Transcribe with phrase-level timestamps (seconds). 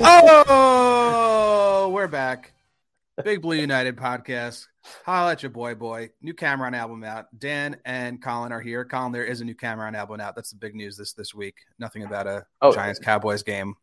[0.00, 2.52] Oh, we're back.
[3.24, 4.66] Big Blue United podcast.
[5.04, 6.10] Holla at your boy, boy.
[6.22, 7.26] New Cam'ron album out.
[7.38, 8.84] Dan and Colin are here.
[8.84, 10.36] Colin, there is a new Cam'ron album out.
[10.36, 11.56] That's the big news this this week.
[11.80, 12.72] Nothing about a Oh.
[12.72, 13.74] Giants Cowboys game.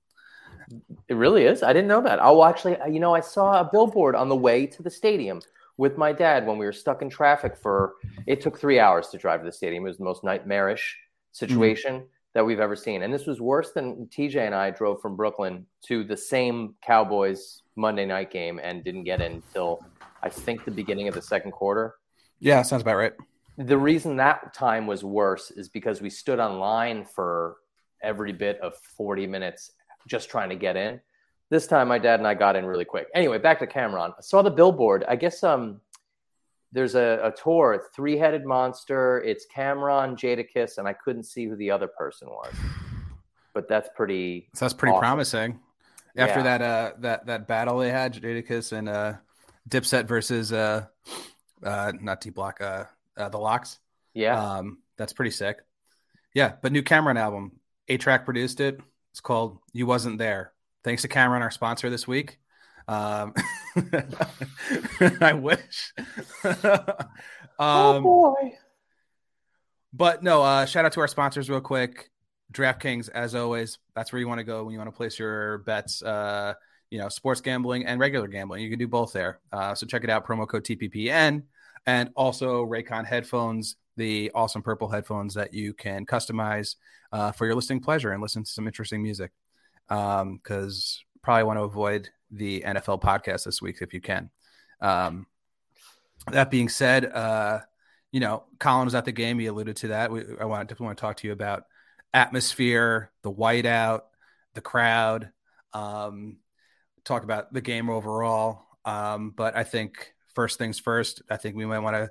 [1.10, 1.64] It really is.
[1.64, 2.20] I didn't know that.
[2.22, 5.42] Oh, actually, you know, I saw a billboard on the way to the stadium
[5.78, 7.96] with my dad when we were stuck in traffic for.
[8.26, 9.86] It took three hours to drive to the stadium.
[9.86, 11.46] It was the most nightmarish mm-hmm.
[11.46, 15.16] situation that we've ever seen, and this was worse than TJ and I drove from
[15.16, 19.80] Brooklyn to the same Cowboys Monday night game and didn't get in until
[20.22, 21.96] I think the beginning of the second quarter.
[22.42, 23.14] Yeah, sounds about right.
[23.58, 27.56] The reason that time was worse is because we stood on line for
[28.04, 29.72] every bit of 40 minutes
[30.06, 31.00] just trying to get in.
[31.50, 33.08] This time my dad and I got in really quick.
[33.16, 34.12] Anyway, back to Cam'ron.
[34.18, 35.06] I saw the billboard.
[35.08, 35.80] I guess um
[36.76, 39.22] there's a, a tour, three headed monster.
[39.24, 42.54] It's Cam'ron, Jadakiss, and I couldn't see who the other person was.
[43.54, 45.02] But that's pretty So that's pretty Awesome.
[45.02, 45.60] promising.
[46.18, 46.44] After Yeah.
[46.44, 49.14] that uh that that battle they had, Jadakiss and uh
[49.70, 50.86] Dipset versus uh
[51.64, 52.84] uh not D Block, uh,
[53.18, 53.80] uh the LOX.
[54.14, 54.38] yeah.
[54.58, 55.58] Um that's pretty sick.
[56.34, 57.54] Yeah, but new Cam'ron album.
[57.88, 58.80] A-Trak produced it.
[59.12, 60.52] It's called You Wasn't There.
[60.84, 62.40] Thanks to Cam'ron, our sponsor this week.
[62.90, 63.34] Um
[65.22, 65.94] I wish.
[66.44, 66.96] oh
[67.60, 68.54] um boy.
[69.94, 72.10] but no, uh, shout out to our sponsors real quick.
[72.52, 75.60] DraftKings, as always, that's where you want to go when you want to place your
[75.60, 76.02] bets.
[76.02, 76.54] Uh,
[76.90, 78.64] you know, sports gambling and regular gambling.
[78.64, 79.40] You can do both there.
[79.52, 80.26] Uh, so check it out.
[80.26, 81.44] Promo code TPPN,
[81.86, 86.76] and also Raycon headphones, the awesome purple headphones that you can customize
[87.12, 89.32] uh, for your listening pleasure and listen to some interesting music.
[89.90, 94.30] Because probably want to avoid the NFL podcast this week if you can.
[94.82, 95.28] Um,
[96.32, 97.60] that being said, uh,
[98.12, 99.40] you know, Colin was at the game.
[99.40, 100.12] He alluded to that.
[100.12, 101.64] We, I want definitely want to talk to you about
[102.14, 104.02] atmosphere, the whiteout,
[104.54, 105.32] the crowd.
[105.74, 106.38] Um,
[107.04, 108.66] talk about the game overall.
[108.86, 111.22] Um, but I think first things first.
[111.30, 112.10] I think we might want to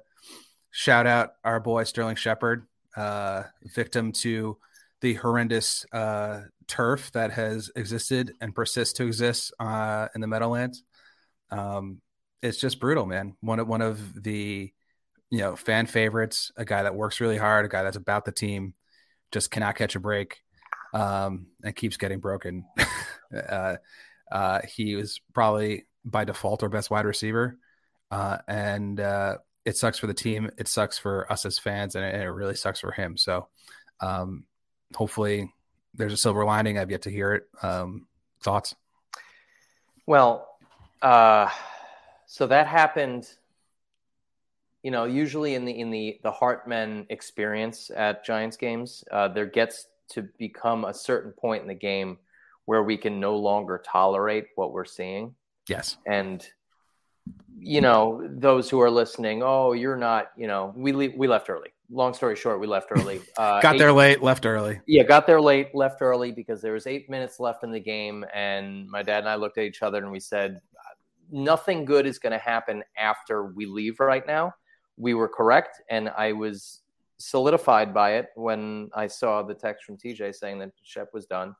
[0.70, 3.44] shout out our boy Sterling Shepard, uh,
[3.74, 4.58] victim to
[5.00, 10.82] the horrendous uh, turf that has existed and persists to exist uh, in the Meadowlands.
[11.50, 12.00] Um,
[12.42, 13.36] it's just brutal, man.
[13.40, 14.72] One of one of the
[15.30, 18.32] you know fan favorites, a guy that works really hard, a guy that's about the
[18.32, 18.74] team,
[19.32, 20.40] just cannot catch a break,
[20.92, 22.64] um, and keeps getting broken.
[23.48, 23.76] uh,
[24.30, 27.58] uh, he was probably by default our best wide receiver,
[28.10, 30.50] uh, and uh, it sucks for the team.
[30.58, 33.16] It sucks for us as fans, and it, it really sucks for him.
[33.16, 33.48] So,
[34.00, 34.44] um,
[34.94, 35.52] hopefully,
[35.94, 36.78] there's a silver lining.
[36.78, 37.44] I've yet to hear it.
[37.62, 38.06] Um,
[38.42, 38.74] thoughts?
[40.06, 40.48] Well,
[41.02, 41.48] uh,
[42.26, 43.28] so that happened.
[44.82, 49.46] You know, usually in the in the the Hartman experience at Giants games, uh, there
[49.46, 52.18] gets to become a certain point in the game
[52.66, 55.34] where we can no longer tolerate what we're seeing,
[55.68, 55.96] Yes.
[56.06, 56.46] and
[57.58, 60.32] you know, those who are listening, oh, you're not.
[60.36, 61.70] You know, we le- we left early.
[61.90, 63.20] Long story short, we left early.
[63.36, 64.80] Uh, Got eight- there late, left early.
[64.86, 68.24] yeah, got there late, left early because there was eight minutes left in the game,
[68.34, 70.60] and my dad and I looked at each other and we said,
[71.30, 74.54] "Nothing good is going to happen after we leave right now."
[74.96, 76.80] We were correct, and I was
[77.18, 81.54] solidified by it when I saw the text from TJ saying that Shep was done.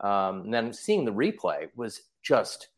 [0.00, 2.68] Um, and then seeing the replay was just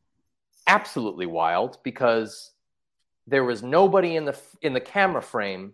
[0.66, 2.52] absolutely wild because
[3.26, 5.72] there was nobody in the in the camera frame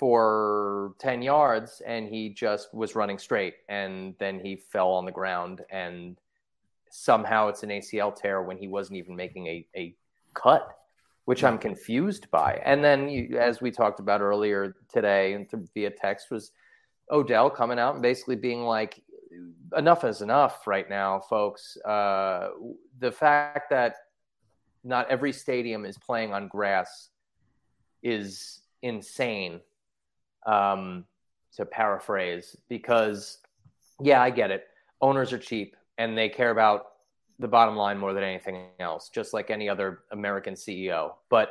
[0.00, 5.12] for 10 yards and he just was running straight and then he fell on the
[5.12, 6.18] ground and
[6.88, 9.94] somehow it's an ACL tear when he wasn't even making a, a
[10.32, 10.74] cut
[11.26, 12.60] which I'm confused by.
[12.64, 16.50] And then you, as we talked about earlier today and th- via text was
[17.10, 19.02] Odell coming out and basically being like
[19.76, 21.76] enough is enough right now folks.
[21.84, 22.48] Uh,
[23.00, 23.96] the fact that
[24.82, 27.10] not every stadium is playing on grass
[28.02, 29.60] is insane
[30.46, 31.04] um,
[31.56, 33.38] to paraphrase, because
[34.00, 34.66] yeah, I get it.
[35.00, 36.86] Owners are cheap and they care about
[37.38, 41.12] the bottom line more than anything else, just like any other American CEO.
[41.28, 41.50] But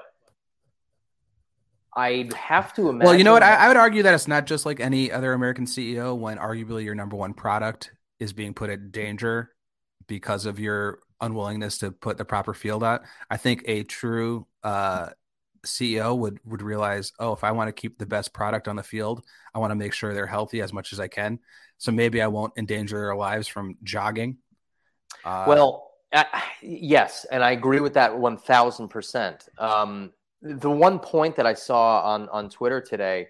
[1.96, 3.06] I'd have to imagine.
[3.06, 3.44] Well, you know what?
[3.44, 6.84] I, I would argue that it's not just like any other American CEO when arguably
[6.84, 9.52] your number one product is being put in danger
[10.08, 13.02] because of your unwillingness to put the proper field out.
[13.30, 15.10] I think a true uh,
[15.64, 18.84] CEO would would realize, oh, if I want to keep the best product on the
[18.84, 19.24] field,
[19.54, 21.40] I want to make sure they're healthy as much as I can.
[21.78, 24.38] So maybe I won't endanger their lives from jogging.
[25.24, 26.24] Uh, Well, uh,
[26.62, 29.50] yes, and I agree with that one thousand percent.
[29.58, 30.12] Um,
[30.42, 33.28] the one point that I saw on on Twitter today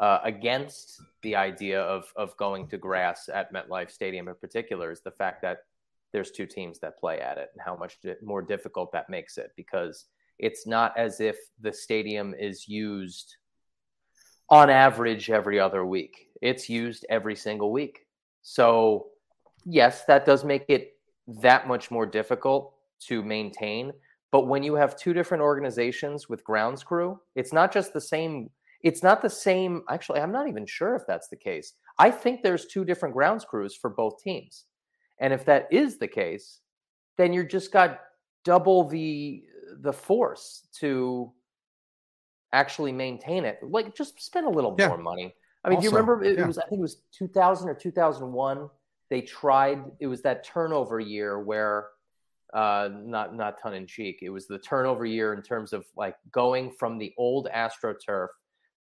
[0.00, 5.00] uh, against the idea of of going to grass at MetLife Stadium in particular is
[5.00, 5.58] the fact that
[6.12, 9.50] there's two teams that play at it and how much more difficult that makes it
[9.56, 10.06] because
[10.38, 13.36] it's not as if the stadium is used
[14.48, 16.28] on average every other week.
[16.40, 18.06] It's used every single week.
[18.42, 19.06] So,
[19.64, 20.94] yes, that does make it
[21.26, 22.74] that much more difficult
[23.06, 23.92] to maintain.
[24.30, 28.50] But when you have two different organizations with grounds crew, it's not just the same.
[28.82, 29.84] It's not the same.
[29.88, 31.74] Actually, I'm not even sure if that's the case.
[31.98, 34.64] I think there's two different grounds crews for both teams.
[35.20, 36.60] And if that is the case,
[37.16, 38.00] then you're just got
[38.44, 39.44] double the
[39.80, 41.32] the force to
[42.52, 43.58] actually maintain it.
[43.62, 44.88] Like just spend a little yeah.
[44.88, 45.34] more money.
[45.64, 46.44] I mean, also, do you remember it, yeah.
[46.44, 48.68] it was I think it was 2000 or 2001
[49.12, 51.88] they tried it was that turnover year where
[52.54, 54.20] uh, not not tongue in cheek.
[54.22, 58.28] It was the turnover year in terms of like going from the old AstroTurf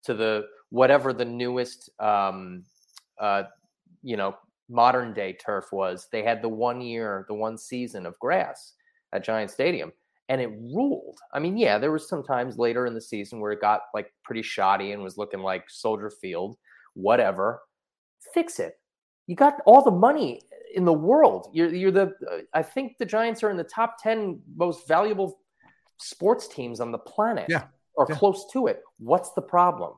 [0.04, 2.62] to the whatever the newest um,
[3.18, 3.42] uh,
[4.04, 4.36] you know
[4.68, 6.06] modern day turf was.
[6.12, 8.74] They had the one year, the one season of grass
[9.12, 9.90] at Giant Stadium,
[10.30, 11.18] and it ruled.
[11.34, 14.14] I mean, yeah, there was some times later in the season where it got like
[14.22, 16.56] pretty shoddy and was looking like Soldier Field,
[16.94, 17.60] whatever.
[18.32, 18.78] Fix it.
[19.26, 20.40] You got all the money
[20.72, 21.50] in the world.
[21.52, 22.12] You're, you're the.
[22.30, 25.40] Uh, I think the Giants are in the top ten most valuable
[25.98, 27.46] sports teams on the planet.
[27.48, 28.14] Yeah, or yeah.
[28.14, 28.82] close to it.
[28.98, 29.94] What's the problem?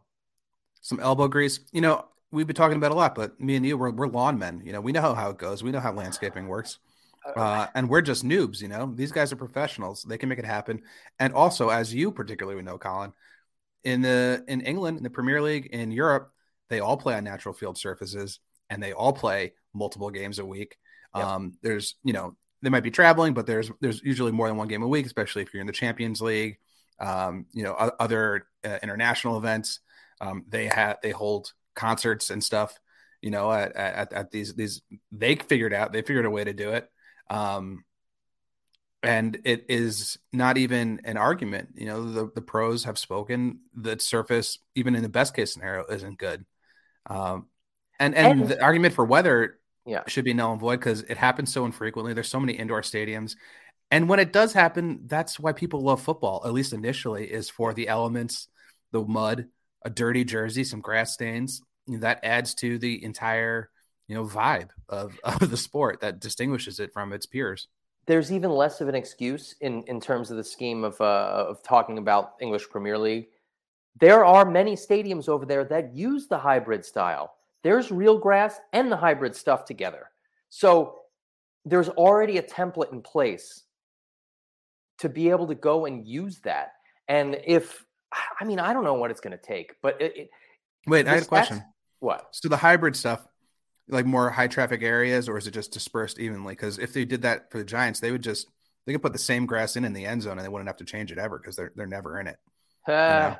[0.80, 1.60] Some elbow grease.
[1.72, 4.38] You know, we've been talking about a lot, but me and you, we're, we're lawn
[4.38, 4.62] men.
[4.64, 5.62] You know, we know how it goes.
[5.62, 6.78] We know how landscaping works.
[7.26, 8.92] Uh, uh, and we're just noobs, you know.
[8.94, 10.82] These guys are professionals; they can make it happen.
[11.18, 13.12] And also, as you particularly know, Colin,
[13.84, 16.32] in the in England, in the Premier League, in Europe,
[16.68, 18.40] they all play on natural field surfaces,
[18.70, 20.76] and they all play multiple games a week.
[21.14, 21.24] Yep.
[21.24, 24.68] Um, there's, you know, they might be traveling, but there's there's usually more than one
[24.68, 26.58] game a week, especially if you're in the Champions League.
[27.00, 29.80] Um, you know, other uh, international events.
[30.20, 32.78] Um, they have they hold concerts and stuff.
[33.20, 36.52] You know, at, at, at these these they figured out they figured a way to
[36.52, 36.88] do it.
[37.32, 37.84] Um,
[39.02, 41.70] and it is not even an argument.
[41.74, 45.84] You know, the, the pros have spoken that surface, even in the best case scenario,
[45.86, 46.44] isn't good.
[47.08, 47.46] Um,
[47.98, 50.02] and, and, and the argument for weather yeah.
[50.06, 52.12] should be null and void because it happens so infrequently.
[52.12, 53.34] There's so many indoor stadiums.
[53.90, 57.74] And when it does happen, that's why people love football, at least initially, is for
[57.74, 58.48] the elements,
[58.92, 59.46] the mud,
[59.84, 61.62] a dirty jersey, some grass stains.
[61.88, 63.70] That adds to the entire,
[64.08, 67.68] you know, vibe of, of the sport that distinguishes it from its peers.
[68.06, 71.62] There's even less of an excuse in, in terms of the scheme of, uh, of
[71.62, 73.28] talking about English Premier League.
[74.00, 77.34] There are many stadiums over there that use the hybrid style.
[77.62, 80.10] There's real grass and the hybrid stuff together.
[80.50, 80.98] So
[81.64, 83.62] there's already a template in place
[84.98, 86.72] to be able to go and use that.
[87.08, 87.84] And if
[88.40, 90.30] I mean, I don't know what it's going to take, but it, it,
[90.86, 91.62] wait, I had a question.
[92.00, 92.28] What?
[92.32, 93.26] So the hybrid stuff,
[93.88, 96.54] like more high traffic areas, or is it just dispersed evenly?
[96.54, 98.48] Because if they did that for the Giants, they would just
[98.86, 100.78] they could put the same grass in in the end zone, and they wouldn't have
[100.78, 102.38] to change it ever because they're they're never in it.
[102.88, 103.36] Uh,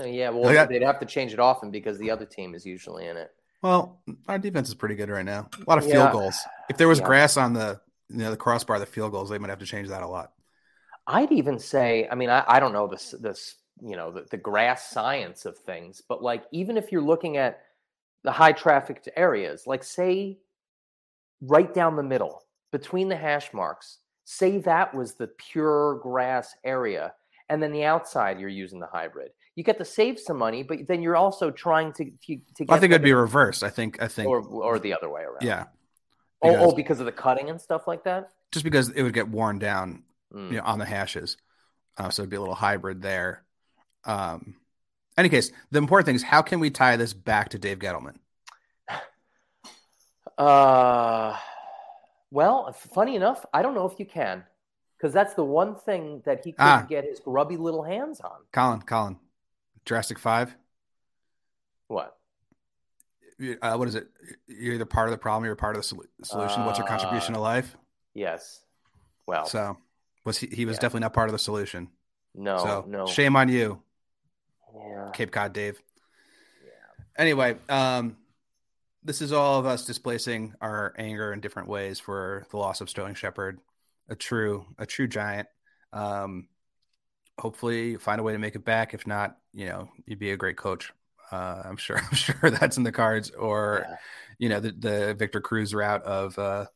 [0.00, 0.10] you know?
[0.10, 3.06] Yeah, well, like they'd have to change it often because the other team is usually
[3.06, 3.30] in it.
[3.62, 5.48] Well, our defense is pretty good right now.
[5.56, 6.12] A lot of field yeah.
[6.12, 6.36] goals.
[6.68, 7.06] If there was yeah.
[7.06, 9.88] grass on the you know the crossbar, the field goals, they might have to change
[9.88, 10.32] that a lot.
[11.06, 14.36] I'd even say, I mean, I, I don't know this this you know the, the
[14.36, 17.60] grass science of things but like even if you're looking at
[18.24, 20.38] the high trafficked areas like say
[21.40, 27.12] right down the middle between the hash marks say that was the pure grass area
[27.48, 29.30] and then the outside you're using the hybrid.
[29.54, 32.74] You get to save some money but then you're also trying to to, to get
[32.74, 35.42] i think it'd be reversed i think i think or, or the other way around.
[35.42, 35.64] Yeah.
[36.42, 38.30] Because, oh, oh because of the cutting and stuff like that?
[38.52, 40.02] Just because it would get worn down
[40.34, 40.50] mm.
[40.50, 41.36] you know, on the hashes.
[41.96, 43.44] Uh, so it'd be a little hybrid there.
[44.04, 44.56] Um,
[45.16, 48.16] any case, the important thing is how can we tie this back to Dave Gettleman?
[50.36, 51.36] Uh,
[52.30, 54.42] well, funny enough, I don't know if you can,
[54.98, 56.86] because that's the one thing that he couldn't ah.
[56.88, 58.38] get his grubby little hands on.
[58.52, 59.16] Colin, Colin,
[59.84, 60.56] Jurassic Five.
[61.86, 62.16] What?
[63.62, 64.08] Uh, what is it?
[64.48, 66.62] You're either part of the problem, or you're part of the solution.
[66.62, 67.76] Uh, What's your contribution to life?
[68.14, 68.60] Yes.
[69.26, 69.76] Well, so
[70.24, 70.48] was he?
[70.48, 70.80] He was yeah.
[70.80, 71.90] definitely not part of the solution.
[72.34, 73.06] No, so, no.
[73.06, 73.83] Shame on you.
[74.74, 75.10] Yeah.
[75.12, 75.80] Cape Cod Dave.
[76.64, 77.04] Yeah.
[77.16, 78.16] Anyway, um,
[79.02, 82.88] this is all of us displacing our anger in different ways for the loss of
[82.88, 83.60] Sterling Shepard,
[84.08, 85.48] a true, a true giant.
[85.92, 86.48] Um,
[87.38, 88.94] hopefully find a way to make it back.
[88.94, 90.92] If not, you know, you'd be a great coach.
[91.30, 93.96] Uh, I'm sure, I'm sure that's in the cards or, yeah.
[94.38, 96.66] you know, the, the Victor Cruz route of, uh,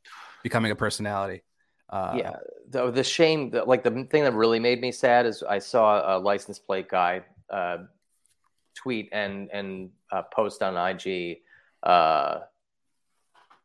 [0.43, 1.43] becoming a personality.
[1.91, 2.37] Uh, yeah,
[2.69, 6.17] the, the shame, the, like the thing that really made me sad is I saw
[6.17, 7.79] a license plate guy uh,
[8.75, 11.39] tweet and and uh, post on IG
[11.83, 12.41] uh,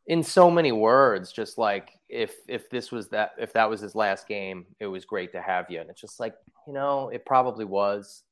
[0.08, 3.96] in so many words, just like if if this was that if that was his
[3.96, 5.80] last game, it was great to have you.
[5.80, 6.36] And it's just like
[6.68, 8.24] you know, it probably was.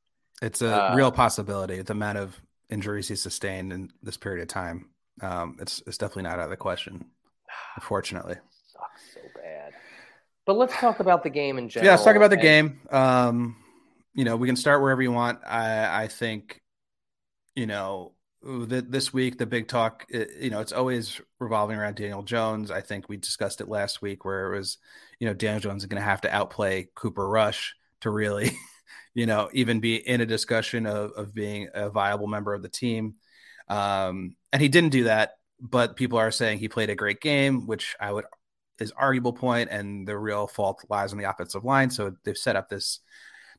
[0.42, 1.82] It's a uh, real possibility.
[1.82, 2.40] The amount of
[2.70, 4.90] injuries he sustained in this period of time,
[5.22, 7.06] um, it's it's definitely not out of the question.
[7.76, 8.36] Unfortunately,
[8.74, 9.74] sucks so bad.
[10.46, 11.86] But let's talk about the game in general.
[11.86, 12.80] Yeah, let's talk about the and, game.
[12.90, 13.61] Um,
[14.14, 15.40] you know, we can start wherever you want.
[15.46, 16.62] I I think,
[17.56, 18.14] you know,
[18.44, 22.72] this week the big talk you know it's always revolving around daniel jones.
[22.72, 24.80] I think we discussed it last week where it was
[25.20, 28.58] you know daniel jones is going to have to outplay cooper rush to really
[29.14, 32.70] you know even be in a discussion of, of being a viable member of the
[32.70, 33.16] team.
[33.68, 37.68] Um, and he didn't do that but people are saying he played a great game
[37.68, 38.26] which i would
[38.82, 41.90] is arguable point and the real fault lies on the offensive line.
[41.90, 43.00] So they've set up this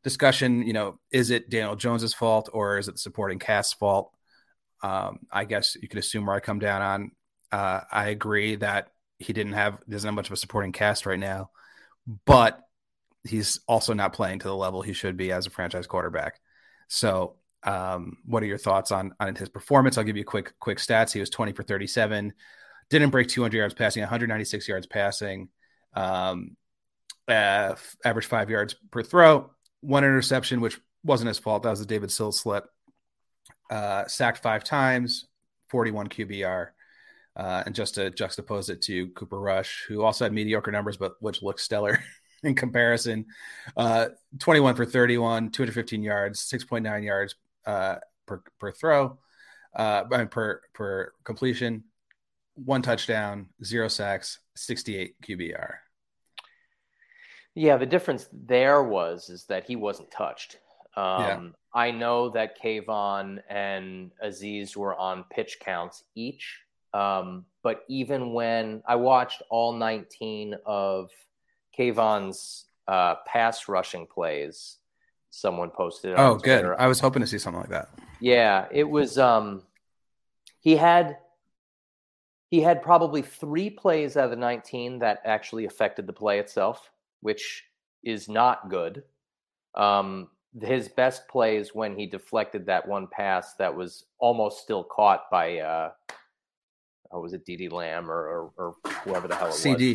[0.04, 4.12] discussion you know is it daniel jones's fault or is it the supporting cast's fault
[4.82, 7.10] um, I guess you could assume where I come down on.
[7.52, 11.18] Uh, I agree that he didn't have doesn't have much of a supporting cast right
[11.18, 11.50] now,
[12.26, 12.60] but
[13.24, 16.40] he's also not playing to the level he should be as a franchise quarterback.
[16.88, 19.96] So, um, what are your thoughts on on his performance?
[19.96, 21.12] I'll give you quick quick stats.
[21.12, 22.32] He was 20 for 37,
[22.90, 25.48] didn't break 200 yards passing, 196 yards passing,
[25.94, 26.56] um,
[27.28, 29.50] uh, average five yards per throw,
[29.82, 31.64] one interception, which wasn't his fault.
[31.64, 32.64] That was a David Sills slip
[33.72, 35.26] uh, sacked five times,
[35.68, 36.68] 41 QBR.
[37.34, 41.14] Uh, and just to juxtapose it to Cooper Rush, who also had mediocre numbers, but
[41.20, 41.98] which looks stellar
[42.42, 43.24] in comparison.
[43.74, 44.08] Uh,
[44.38, 47.34] 21 for 31, 215 yards, 6.9 yards
[47.64, 47.96] uh,
[48.26, 49.18] per, per throw,
[49.74, 51.84] uh, per, per completion,
[52.54, 55.76] one touchdown, zero sacks, 68 QBR.
[57.54, 60.58] Yeah, the difference there was is that he wasn't touched.
[60.96, 61.40] Um, yeah.
[61.74, 66.60] I know that Kayvon and Azeez were on pitch counts each.
[66.94, 71.10] Um, but even when I watched all 19 of
[71.78, 74.76] Kayvon's uh, pass rushing plays,
[75.30, 76.14] someone posted.
[76.16, 76.60] oh, good.
[76.60, 76.80] Twitter.
[76.80, 77.88] I was hoping to see something like that.
[78.20, 79.18] Yeah, it was.
[79.18, 79.62] Um,
[80.60, 81.16] he had
[82.50, 86.90] he had probably three plays out of the 19 that actually affected the play itself,
[87.22, 87.64] which
[88.04, 89.02] is not good.
[89.74, 90.28] Um,
[90.60, 95.58] his best plays when he deflected that one pass that was almost still caught by
[95.58, 95.90] uh
[97.10, 99.94] oh was it CeeDee Lamb or, or, or whoever the hell it CD.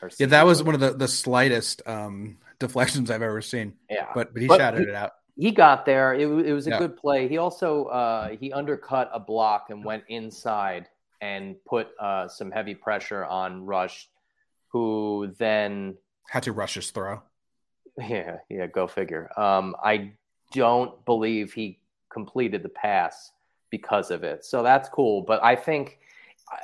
[0.00, 0.14] was.
[0.14, 0.24] CD.
[0.24, 3.74] Yeah, that was one of the, the slightest um deflections I've ever seen.
[3.90, 4.06] Yeah.
[4.14, 5.12] But but he but shouted he, it out.
[5.36, 6.14] He got there.
[6.14, 6.78] It, it was a yeah.
[6.78, 7.28] good play.
[7.28, 10.86] He also uh he undercut a block and went inside
[11.20, 14.08] and put uh some heavy pressure on Rush
[14.68, 15.96] who then
[16.28, 17.22] had to rush his throw.
[17.98, 19.28] Yeah, yeah, go figure.
[19.36, 20.12] Um, I
[20.52, 21.80] don't believe he
[22.10, 23.32] completed the pass
[23.70, 24.44] because of it.
[24.44, 25.22] So that's cool.
[25.22, 25.98] But I think,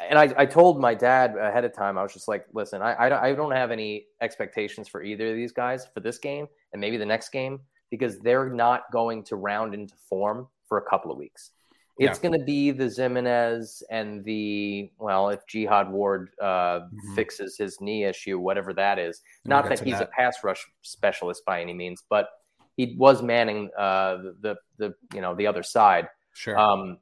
[0.08, 3.06] and I, I told my dad ahead of time, I was just like, listen, I,
[3.06, 6.46] I don't, I don't have any expectations for either of these guys for this game
[6.72, 10.82] and maybe the next game because they're not going to round into form for a
[10.82, 11.50] couple of weeks.
[11.96, 12.28] It's yeah.
[12.28, 17.14] going to be the Ximines and the well, if Jihad Ward uh, mm-hmm.
[17.14, 19.22] fixes his knee issue, whatever that is.
[19.44, 20.02] Not that he's that.
[20.02, 22.30] a pass rush specialist by any means, but
[22.76, 26.08] he was manning uh, the the you know the other side.
[26.32, 26.58] Sure.
[26.58, 26.98] Um,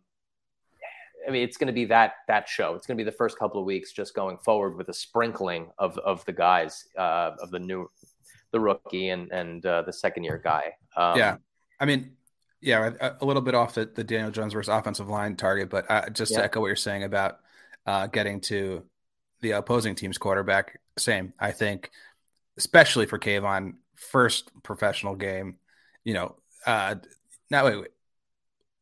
[1.27, 2.75] I mean, it's going to be that that show.
[2.75, 5.71] It's going to be the first couple of weeks just going forward with a sprinkling
[5.79, 7.91] of of the guys uh, of the new
[8.51, 10.73] the rookie and and uh, the second year guy.
[10.97, 11.37] Um, yeah,
[11.81, 12.13] I mean,
[12.63, 15.91] yeah, a, a, little bit off the, the Daniel Jones versus offensive line target, but
[15.91, 16.39] uh, just yeah.
[16.39, 17.41] to echo what you're saying about
[17.87, 18.85] uh, getting to
[19.41, 21.33] the opposing team's quarterback, same.
[21.41, 21.91] I think,
[22.57, 25.57] especially for Kayvon, first professional game,
[26.05, 26.95] you know, uh,
[27.51, 27.91] now wait, wait,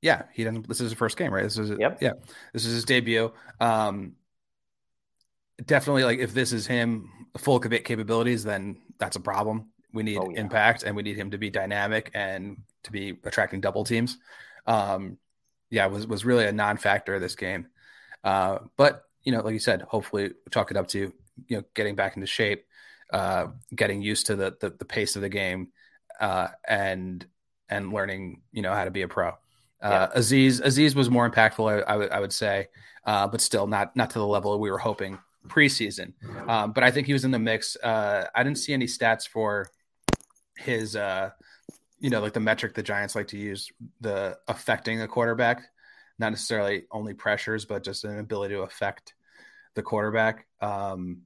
[0.03, 0.69] yeah, he doesn't.
[0.69, 1.45] This is his first game, right?
[1.45, 1.99] This is yep.
[2.03, 2.13] yeah,
[2.53, 3.33] this is his debut.
[3.61, 4.13] Um,
[5.65, 7.09] definitely, like if this is him
[7.39, 9.71] full capabilities, then that's a problem.
[9.93, 10.41] We need oh, yeah.
[10.41, 14.19] impact, and we need him to be dynamic and to be attracting double teams.
[14.67, 15.19] Um,
[15.71, 17.67] yeah, was was really a non-factor this game.
[18.25, 21.13] Uh, but you know, like you said, hopefully chalk it up to you
[21.49, 22.65] you know getting back into shape,
[23.13, 25.69] uh, getting used to the, the, the pace of the game,
[26.21, 27.27] uh, and
[27.69, 29.29] and learning you know how to be a pro.
[29.29, 29.33] Uh,
[29.83, 30.09] yeah.
[30.17, 32.69] Azeez Azeez was more impactful, I, I, w- I would say,
[33.07, 36.13] uh, but still not not to the level we were hoping preseason.
[36.49, 37.77] Um, but I think he was in the mix.
[37.77, 39.71] Uh, I didn't see any stats for
[40.57, 41.31] his uh,
[42.01, 45.63] you know, like the metric the Giants like to use, the affecting a quarterback,
[46.19, 49.15] not necessarily only pressures, but just an ability to affect
[49.75, 50.47] the quarterback.
[50.61, 51.23] Um,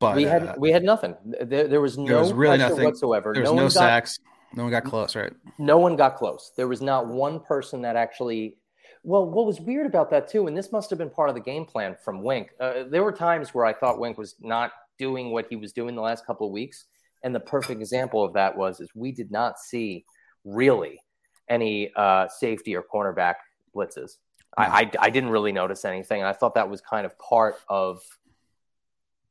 [0.00, 1.14] but we had uh, we had nothing.
[1.24, 3.32] There, there was no there was really nothing whatsoever.
[3.34, 4.18] There was no, no sacks.
[4.54, 5.32] no one got close, right?
[5.58, 6.52] No one got close.
[6.56, 8.56] There was not one person that actually
[9.04, 11.40] Well, what was weird about that too, and this must have been part of the
[11.40, 12.50] game plan from Wink.
[12.60, 15.94] Uh, there were times where I thought Wink was not doing what he was doing
[15.94, 16.86] the last couple of weeks,
[17.22, 20.04] and the perfect example of that was is we did not see
[20.44, 21.00] really
[21.48, 23.34] any uh, safety or cornerback
[23.74, 24.16] blitzes.
[24.56, 26.20] I, I, I didn't really notice anything.
[26.20, 28.02] And I thought that was kind of part of.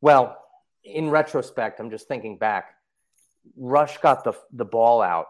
[0.01, 0.37] Well,
[0.83, 2.75] in retrospect, I'm just thinking back.
[3.55, 5.27] Rush got the the ball out.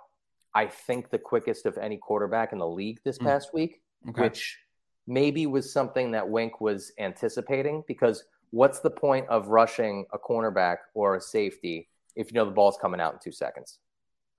[0.53, 3.25] I think the quickest of any quarterback in the league this hmm.
[3.25, 3.53] past mm.
[3.53, 4.22] week, okay.
[4.22, 4.60] which
[5.08, 10.77] maybe was something that Wink was anticipating because what's the point of rushing a cornerback
[10.94, 13.80] or a safety if you know the ball's coming out in two seconds?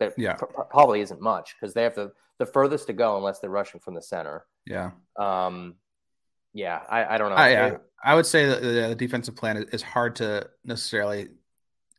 [0.00, 0.34] That yeah.
[0.34, 3.80] Pr- probably isn't much because they have the the furthest to go unless they're rushing
[3.80, 4.44] from the center.
[4.66, 4.90] Yeah.
[5.16, 5.76] Um,
[6.54, 7.36] yeah, I, I don't know.
[7.36, 11.28] I, I, I would say that the defensive plan is hard to necessarily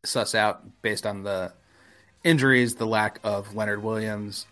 [0.03, 1.53] suss out based on the
[2.23, 4.45] injuries, the lack of Leonard Williams.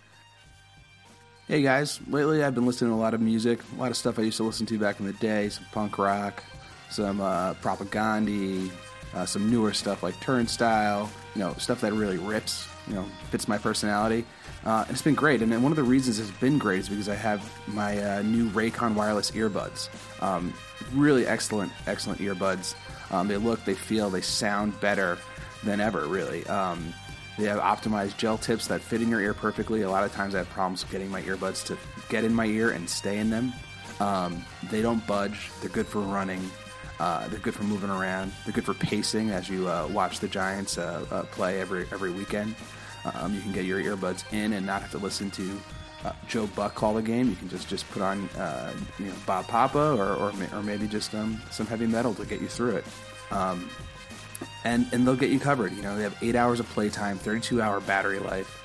[1.47, 4.17] Hey guys, lately I've been listening to a lot of music, a lot of stuff
[4.17, 6.41] I used to listen to back in the day, some punk rock,
[6.89, 8.71] some uh, Propagandhi,
[9.13, 13.47] uh, some newer stuff like Turnstile, you know, stuff that really rips, you know, fits
[13.47, 14.25] my personality.
[14.65, 15.41] Uh, and it's been great.
[15.41, 18.49] And one of the reasons it's been great is because I have my uh, new
[18.49, 19.89] Raycon wireless earbuds.
[20.21, 20.53] Um,
[20.93, 22.75] really excellent, excellent earbuds.
[23.11, 25.17] Um, they look, they feel, they sound better
[25.63, 26.45] than ever, really.
[26.47, 26.93] Um,
[27.37, 29.81] they have optimized gel tips that fit in your ear perfectly.
[29.81, 31.77] A lot of times I have problems getting my earbuds to
[32.09, 33.53] get in my ear and stay in them.
[33.99, 35.49] Um, they don't budge.
[35.61, 36.41] They're good for running.
[37.01, 38.31] Uh, they're good for moving around.
[38.45, 42.11] They're good for pacing as you uh, watch the Giants uh, uh play every every
[42.11, 42.53] weekend.
[43.15, 45.59] Um, you can get your earbuds in and not have to listen to
[46.05, 47.27] uh, Joe Buck call the game.
[47.27, 50.87] You can just just put on uh, you know Bob Papa or or, or maybe
[50.87, 52.85] just um, some heavy metal to get you through it.
[53.31, 53.67] Um,
[54.63, 55.73] and and they'll get you covered.
[55.73, 58.61] You know they have eight hours of playtime, 32 hour battery life,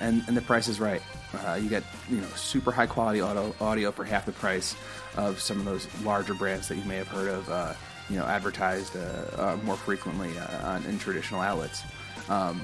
[0.00, 1.02] and and the price is right.
[1.60, 4.74] You get you know super high quality auto, audio for half the price
[5.16, 7.48] of some of those larger brands that you may have heard of.
[7.48, 7.74] Uh,
[8.08, 11.82] you know, advertised uh, more frequently on, in traditional outlets.
[12.28, 12.60] Um,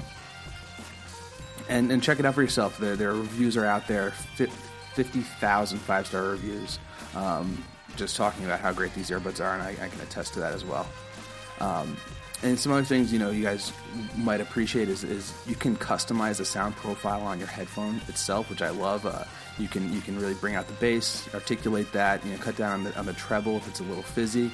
[1.69, 2.77] and, and check it out for yourself.
[2.77, 6.79] Their, their reviews are out there 50,000 five star reviews.
[7.15, 7.63] Um,
[7.95, 10.53] just talking about how great these earbuds are, and I, I can attest to that
[10.53, 10.87] as well.
[11.59, 11.95] Um,
[12.43, 13.71] and some other things, you know, you guys
[14.17, 18.61] might appreciate is, is you can customize the sound profile on your headphone itself, which
[18.61, 19.05] I love.
[19.05, 19.23] Uh,
[19.57, 22.71] you can you can really bring out the bass, articulate that, you know, cut down
[22.73, 24.51] on the, on the treble if it's a little fizzy.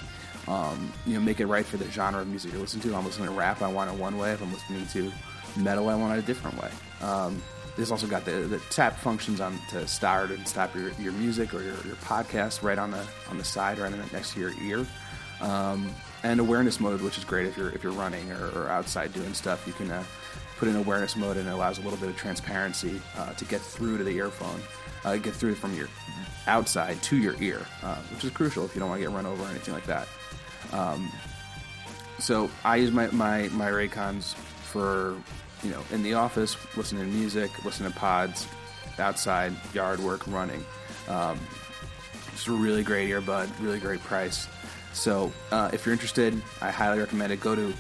[0.48, 2.90] Um, you know, make it right for the genre of music you listen to.
[2.90, 4.32] If I'm listening to rap, I want it one way.
[4.32, 5.12] If I'm listening to
[5.60, 6.72] metal, I want it a different way.
[7.02, 7.42] Um,
[7.76, 11.54] there's also got the, the tap functions on to start and stop your, your music
[11.54, 14.86] or your, your podcast right on the on the side, right next to your ear.
[15.42, 15.90] Um,
[16.24, 19.34] and awareness mode, which is great if you're if you're running or, or outside doing
[19.34, 19.66] stuff.
[19.66, 20.04] You can uh,
[20.58, 23.62] put in awareness mode, and it allows a little bit of transparency uh, to get
[23.62, 24.62] through to the earphone,
[25.06, 25.88] uh, get through from your
[26.48, 29.26] outside to your ear, uh, which is crucial if you don't want to get run
[29.26, 30.08] over or anything like that.
[30.74, 31.12] Um,
[32.20, 35.16] so I use my my my Raycons for
[35.64, 38.48] you know in the office, listening to music, listening to pods,
[38.98, 40.64] outside yard work, running.
[41.08, 41.40] Um,
[42.32, 44.48] just a really great earbud, really great price.
[44.94, 47.40] So uh, if you're interested, I highly recommend it.
[47.40, 47.74] Go to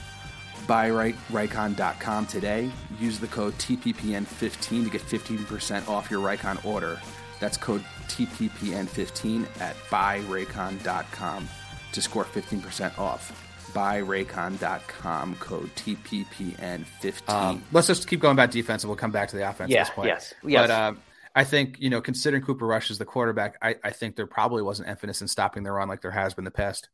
[0.67, 2.69] buyraycon.com today.
[2.99, 6.99] Use the code TPPN15 to get 15% off your Raycon order.
[7.39, 11.49] That's code TPPN15 at buyraycon.com
[11.91, 17.29] to score 15% off buyraycon.com code TPPN15.
[17.29, 19.81] Um, let's just keep going about defense and we'll come back to the offense yeah,
[19.81, 20.07] at this point.
[20.07, 20.33] Yes.
[20.43, 20.61] yes.
[20.67, 20.93] But uh,
[21.35, 24.63] I think, you know, considering Cooper Rush is the quarterback, I, I, think there probably
[24.63, 26.89] wasn't emphasis in stopping the run like there has been the past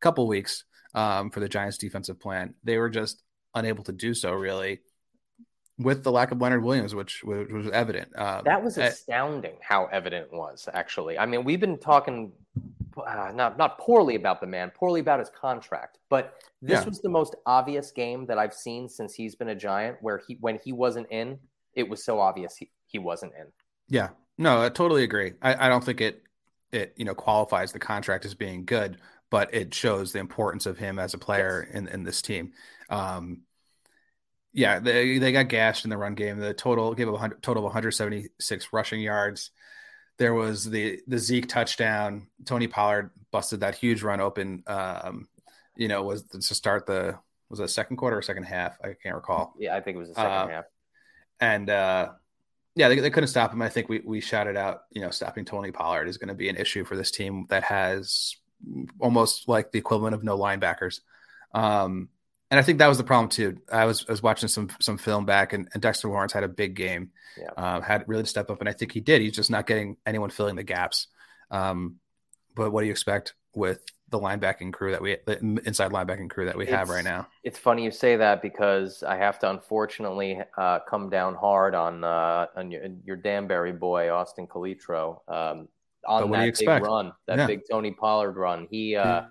[0.00, 2.54] couple weeks um, for the Giants defensive plan.
[2.64, 3.22] They were just
[3.54, 4.80] unable to do so really
[5.78, 8.16] with the lack of Leonard Williams, which, which was evident.
[8.18, 11.18] Um, that was astounding how evident it was, actually.
[11.18, 12.32] I mean, we've been talking
[13.06, 16.84] uh, not not poorly about the man, poorly about his contract, but this yeah.
[16.84, 20.36] was the most obvious game that I've seen since he's been a Giant, where he
[20.40, 21.38] when he wasn't in,
[21.74, 23.46] it was so obvious he, he wasn't in.
[23.88, 25.32] Yeah, no, I totally agree.
[25.42, 26.22] I, I don't think it
[26.72, 28.98] it you know qualifies the contract as being good,
[29.30, 31.76] but it shows the importance of him as a player yes.
[31.76, 32.52] in in this team.
[32.90, 33.42] Um,
[34.52, 36.38] yeah, they they got gashed in the run game.
[36.38, 39.50] The total gave up a total of 176 rushing yards.
[40.18, 42.28] There was the the Zeke touchdown.
[42.44, 44.62] Tony Pollard busted that huge run open.
[44.66, 45.28] Um,
[45.76, 47.18] you know, was to start the
[47.50, 48.78] was it second quarter or second half?
[48.82, 49.54] I can't recall.
[49.58, 50.64] Yeah, I think it was the second uh, half.
[51.40, 52.08] And uh,
[52.74, 53.62] yeah, they, they couldn't stop him.
[53.62, 56.48] I think we we shouted out, you know, stopping Tony Pollard is going to be
[56.48, 58.36] an issue for this team that has
[59.00, 61.00] almost like the equivalent of no linebackers.
[61.52, 62.08] Um,
[62.50, 63.60] and I think that was the problem too.
[63.70, 66.48] I was I was watching some some film back, and, and Dexter Lawrence had a
[66.48, 67.10] big game.
[67.36, 67.50] Yeah.
[67.56, 69.20] Uh, had really to step up, and I think he did.
[69.20, 71.08] He's just not getting anyone filling the gaps.
[71.50, 71.96] Um,
[72.56, 76.46] but what do you expect with the linebacking crew that we, the inside linebacking crew
[76.46, 77.26] that we have right now?
[77.44, 82.04] It's funny you say that because I have to unfortunately uh, come down hard on
[82.04, 85.68] uh, on your, your Danbury boy Austin Calitro um,
[86.06, 86.84] on that big expect?
[86.84, 87.46] run, that Yeah.
[87.46, 88.66] big Tony Pollard run.
[88.70, 89.22] He uh,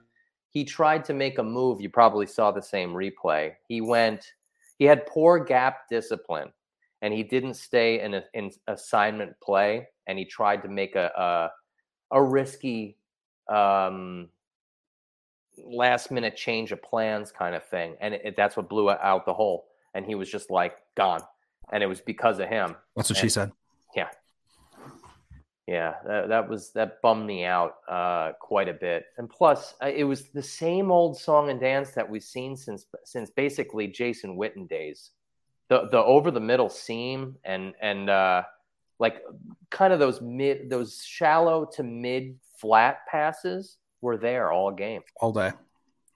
[0.49, 1.81] he tried to make a move.
[1.81, 3.53] You probably saw the same replay.
[3.67, 4.33] He went.
[4.79, 6.51] He had poor gap discipline,
[7.01, 9.87] and he didn't stay in a, in assignment play.
[10.05, 11.51] And he tried to make a
[12.11, 12.97] a, a risky
[13.49, 14.29] um,
[15.65, 19.33] last minute change of plans kind of thing, and it, that's what blew out the
[19.33, 19.67] hole.
[19.93, 21.21] And he was just like gone,
[21.71, 22.75] and it was because of him.
[22.95, 23.51] That's what she said.
[23.95, 24.09] Yeah,
[25.67, 25.95] Yeah.
[26.05, 29.05] that, that was that bummed me out uh, quite a bit.
[29.17, 32.85] And plus, uh, it was the same old song and dance that we've seen since
[33.03, 35.11] since basically Jason Witten days.
[35.69, 38.43] The the over the middle seam and and uh,
[38.99, 39.21] like
[39.69, 45.01] kind of those mid those shallow to mid flat passes were there all game.
[45.19, 45.51] all day,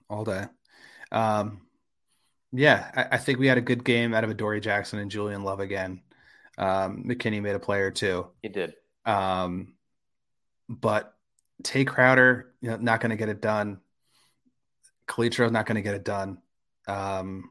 [0.08, 0.44] all day.
[1.10, 1.62] Um,
[2.52, 5.42] yeah, I, I think we had a good game out of Adoree Jackson and Julian
[5.44, 6.02] Love again.
[6.58, 8.26] Um, McKinney made a play or two.
[8.42, 8.74] He did.
[9.04, 9.74] Um,
[10.68, 11.14] but
[11.62, 13.80] Tae Crowder, you know, not going to get it done.
[15.08, 16.38] Calitro not going to get it done.
[16.86, 17.50] Um,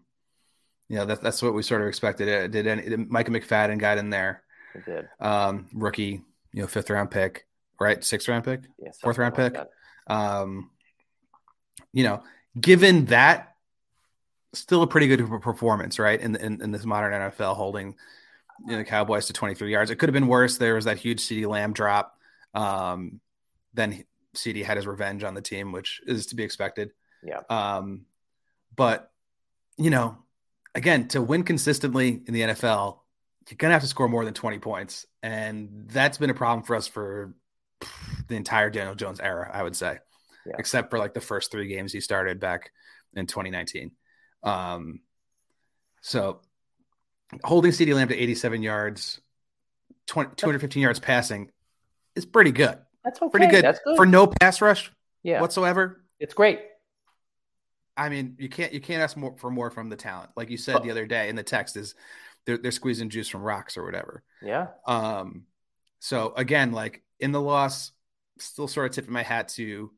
[0.88, 2.28] you know, that, that's what we sort of expected.
[2.28, 4.44] Uh, Did any, did Micah McFadden got in there?
[4.74, 5.08] He did.
[5.20, 6.22] Um, rookie,
[6.54, 7.46] you know, fifth round pick,
[7.80, 8.04] right?
[8.04, 8.62] Sixth round pick.
[8.78, 9.54] Yeah, Fourth round something pick?
[9.54, 9.70] that.
[10.12, 10.70] Um,
[11.94, 12.24] you know,
[12.60, 13.56] given that,
[14.54, 16.20] still a pretty good performance, right?
[16.20, 17.96] In in, in this modern NFL, holding
[18.66, 19.92] you know, the Cowboys to 23 yards.
[19.92, 20.58] It could have been worse.
[20.58, 22.18] There was that huge CeeDee Lamb drop.
[22.54, 23.22] Um,
[23.74, 24.04] then
[24.36, 26.92] CD had his revenge on the team, which is to be expected.
[27.24, 27.42] Yeah.
[27.50, 28.06] Um,
[28.76, 29.12] but
[29.78, 30.18] you know,
[30.76, 33.00] again, to win consistently in the NFL,
[33.50, 36.76] you're gonna have to score more than 20 points, and that's been a problem for
[36.76, 37.34] us for
[38.28, 40.00] the entire Daniel Jones era, I would say,
[40.46, 40.54] Yeah.
[40.60, 42.72] except for like the first three games he started back
[43.14, 43.92] in 2019.
[44.44, 45.02] Um,
[46.02, 46.42] so
[47.44, 49.22] holding CeeDee Lamb to 87 yards,
[50.08, 51.52] 20, 215 yards passing
[52.16, 52.78] is pretty good.
[53.04, 53.30] That's okay.
[53.32, 53.96] Pretty good, That's good.
[53.98, 54.92] for no pass rush
[55.24, 56.04] yeah, whatsoever.
[56.20, 56.60] it's great.
[57.98, 60.32] I mean, you can't you can't ask more for more from the talent.
[60.36, 61.94] Like you said the other day in the text is
[62.46, 64.24] they're they're squeezing juice from rocks or whatever.
[64.42, 64.68] Yeah.
[64.88, 65.44] Um,
[66.00, 67.92] so again, like in the loss,
[68.40, 69.92] still sort of tipping my hat to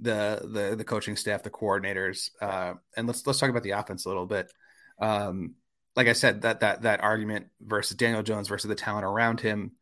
[0.00, 4.06] the the the coaching staff, the coordinators, uh, and let's let's talk about the offense
[4.06, 4.50] a little bit.
[4.98, 5.56] Um,
[5.94, 9.72] like I said, that that that argument versus Daniel Jones versus the talent around him,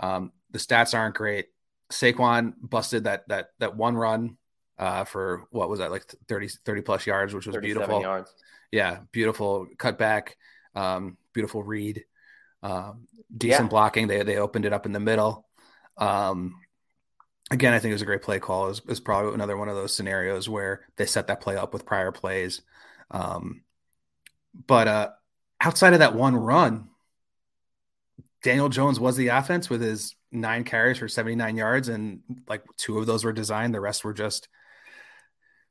[0.00, 1.46] um, the stats aren't great.
[1.92, 4.36] Saquon busted that that that one run
[4.78, 8.32] uh, for what was that like 30, 30 plus yards, which was beautiful yards.
[8.70, 10.30] yeah, beautiful cutback,
[10.74, 12.04] um, beautiful read,
[12.62, 13.68] um, decent Yeah.
[13.68, 14.06] blocking.
[14.06, 15.47] They they opened it up in the middle.
[15.98, 16.60] Um,
[17.50, 18.70] again, I think it was a great play call.
[18.70, 21.86] It was probably another one of those scenarios where they set that play up with
[21.86, 22.62] prior plays.
[23.10, 23.62] Um,
[24.66, 25.10] but uh,
[25.60, 26.88] outside of that one run,
[28.42, 32.98] Daniel Jones was the offense with his nine carries for 79 yards, and like two
[32.98, 33.74] of those were designed.
[33.74, 34.48] The rest were just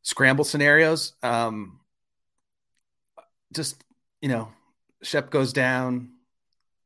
[0.01, 1.13] scramble scenarios.
[1.23, 1.79] Um,
[3.53, 3.83] just
[4.21, 4.49] you know,
[5.01, 6.11] Shep goes down.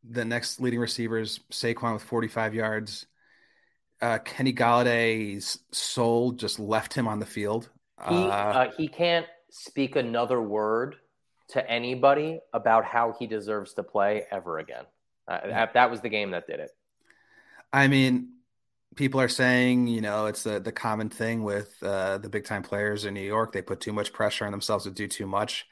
[0.04, 3.06] The next leading receivers, Saquon with 45 yards.
[4.02, 7.70] Uh, Kenny Golladay's soul just left him on the field.
[8.10, 10.96] He Uh, uh, he can't speak another word
[11.50, 14.86] to anybody about how he deserves to play ever again.
[15.28, 16.72] Uh, that, that was the game that did it.
[17.72, 18.30] I mean,
[18.96, 22.64] people are saying, you know, it's the the common thing with uh, the big time
[22.64, 23.52] players in New York.
[23.52, 25.66] They put too much pressure on themselves to do too much.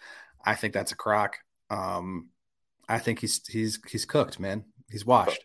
[0.45, 1.37] I think that's a crock.
[1.69, 2.29] Um,
[2.87, 4.65] I think he's he's he's cooked, man.
[4.89, 5.43] He's washed.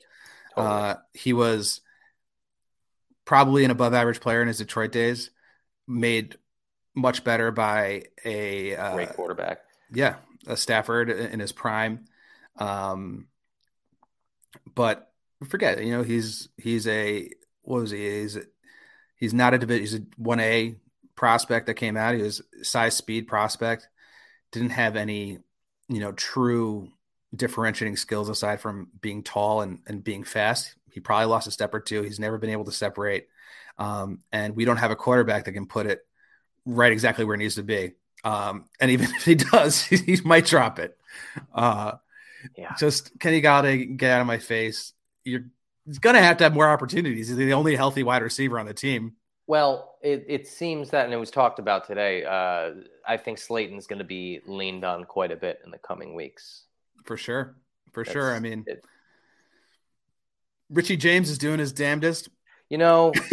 [0.54, 0.74] Totally.
[0.74, 1.80] Uh, he was
[3.24, 5.30] probably an above average player in his Detroit days,
[5.86, 6.36] made
[6.94, 9.60] much better by a uh, Great quarterback.
[9.92, 12.04] yeah, a Stafford in his prime.
[12.58, 13.26] Um,
[14.74, 15.12] but
[15.48, 17.28] forget, you know, he's he's a
[17.62, 18.20] what was he?
[18.20, 18.38] He's
[19.16, 19.80] he's not a division.
[19.82, 20.76] He's a one A
[21.16, 22.14] prospect that came out.
[22.14, 23.88] He was size speed prospect.
[24.52, 25.38] Didn't have any,
[25.88, 26.90] you know, true
[27.34, 30.74] differentiating skills aside from being tall and, and being fast.
[30.94, 32.02] He probably lost a step or two.
[32.02, 33.28] He's never been able to separate.
[33.78, 36.06] Um, and we don't have a quarterback that can put it
[36.64, 37.92] right exactly where it needs to be.
[38.22, 40.96] Um, and even if he does, he, he might drop it.
[41.52, 41.94] Uh,
[42.56, 42.74] Yeah.
[42.78, 44.92] just Kenny Golladay, get out of my face.
[45.24, 45.46] You're
[46.00, 47.28] gonna have to have more opportunities.
[47.28, 49.16] He's the only healthy wide receiver on the team.
[49.46, 52.24] Well, it, it seems that, and it was talked about today.
[52.24, 56.14] Uh, I think Slayton's going to be leaned on quite a bit in the coming
[56.14, 56.64] weeks.
[57.04, 57.56] For sure.
[57.92, 58.34] For sure.
[58.34, 58.84] I mean, it-
[60.70, 62.28] Richie James is doing his damnedest.
[62.70, 63.12] You know,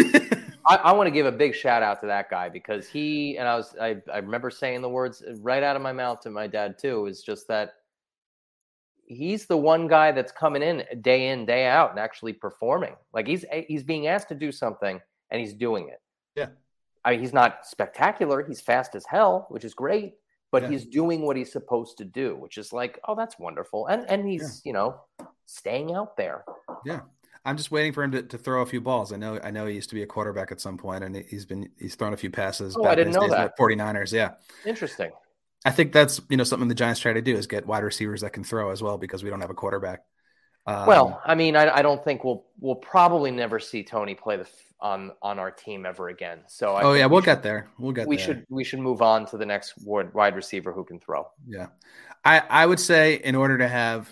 [0.67, 3.47] I, I want to give a big shout out to that guy because he and
[3.47, 6.47] I was I, I remember saying the words right out of my mouth to my
[6.47, 7.05] dad too.
[7.07, 7.73] Is just that
[9.05, 12.95] he's the one guy that's coming in day in day out and actually performing.
[13.13, 16.01] Like he's eh, he's being asked to do something and he's doing it.
[16.35, 16.47] Yeah.
[17.03, 18.43] I mean, he's not spectacular.
[18.45, 20.13] He's fast as hell, which is great,
[20.51, 20.69] but Yeah.
[20.69, 23.87] he's doing what he's supposed to do, which is like, oh, that's wonderful.
[23.87, 25.01] And and he's you know
[25.45, 26.43] staying out there.
[27.43, 29.11] I'm just waiting for him to, to throw a few balls.
[29.11, 31.45] I know I know he used to be a quarterback at some point, and he's
[31.45, 32.77] been he's thrown a few passes.
[32.77, 33.53] Oh, I didn't know that.
[33.59, 34.11] with 49ers.
[34.11, 34.31] Yeah,
[34.65, 35.11] Interesting.
[35.65, 38.21] I think that's you know something the Giants try to do is get wide receivers
[38.21, 40.01] that can throw as well because we don't have a quarterback.
[40.67, 44.37] Um, well, I mean, I, I don't think we'll we'll probably never see Toney play
[44.37, 44.47] the
[44.79, 46.39] on on our team ever again.
[46.47, 47.69] So I oh yeah, we we'll should- get there.
[47.79, 48.25] We'll get we there.
[48.25, 51.27] should we should move on to the next wide wide receiver who can throw.
[51.47, 51.67] Yeah.
[52.23, 54.07] I, I would say in order to have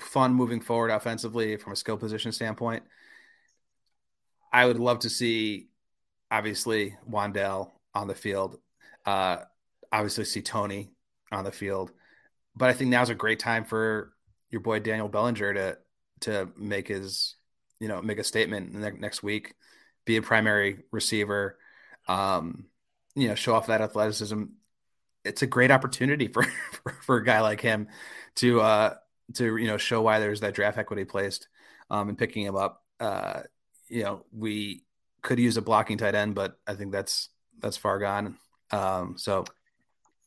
[0.00, 2.82] fun moving forward offensively from a skill position standpoint,
[4.52, 5.68] I would love to see
[6.30, 8.58] obviously Wan'Dale on the field.
[9.06, 9.38] Uh
[9.92, 10.90] obviously see Toney
[11.32, 11.92] on the field.
[12.56, 14.12] But I think now's a great time for
[14.50, 15.78] your boy Daniel Bellinger to
[16.22, 17.36] to make his
[17.80, 19.54] you know make a statement ne- next week,
[20.04, 21.58] be a primary receiver,
[22.08, 22.66] um,
[23.14, 24.44] you know, show off that athleticism
[25.24, 27.88] it's a great opportunity for, for for a guy like him
[28.36, 28.94] to uh
[29.34, 31.48] to you know show why there's that draft equity placed
[31.90, 33.40] um and picking him up uh
[33.88, 34.84] you know we
[35.22, 38.36] could use a blocking tight end but i think that's that's far gone
[38.70, 39.44] um so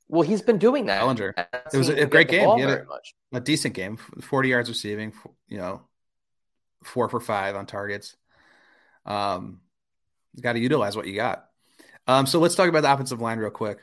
[0.08, 1.00] Well, he's been doing that.
[1.00, 1.34] Bellinger.
[1.74, 2.48] It was a- great game.
[2.48, 3.16] A- much.
[3.32, 5.14] a decent game 40 yards receiving
[5.48, 5.82] you know
[6.84, 8.16] four for five on targets
[9.06, 9.60] um
[10.42, 11.46] got to utilize what you got
[12.08, 13.80] um so let's talk about the offensive line real quick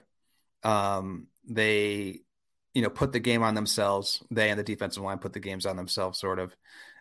[0.62, 2.20] um they
[2.74, 5.66] you know put the game on themselves they and the defensive line put the games
[5.66, 6.54] on themselves sort of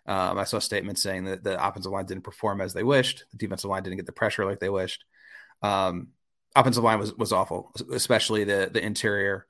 [0.06, 3.38] um i saw statements saying that the offensive line didn't perform as they wished the
[3.38, 5.04] defensive line didn't get the pressure like they wished
[5.62, 6.08] um
[6.56, 9.46] offensive line was was awful especially the the interior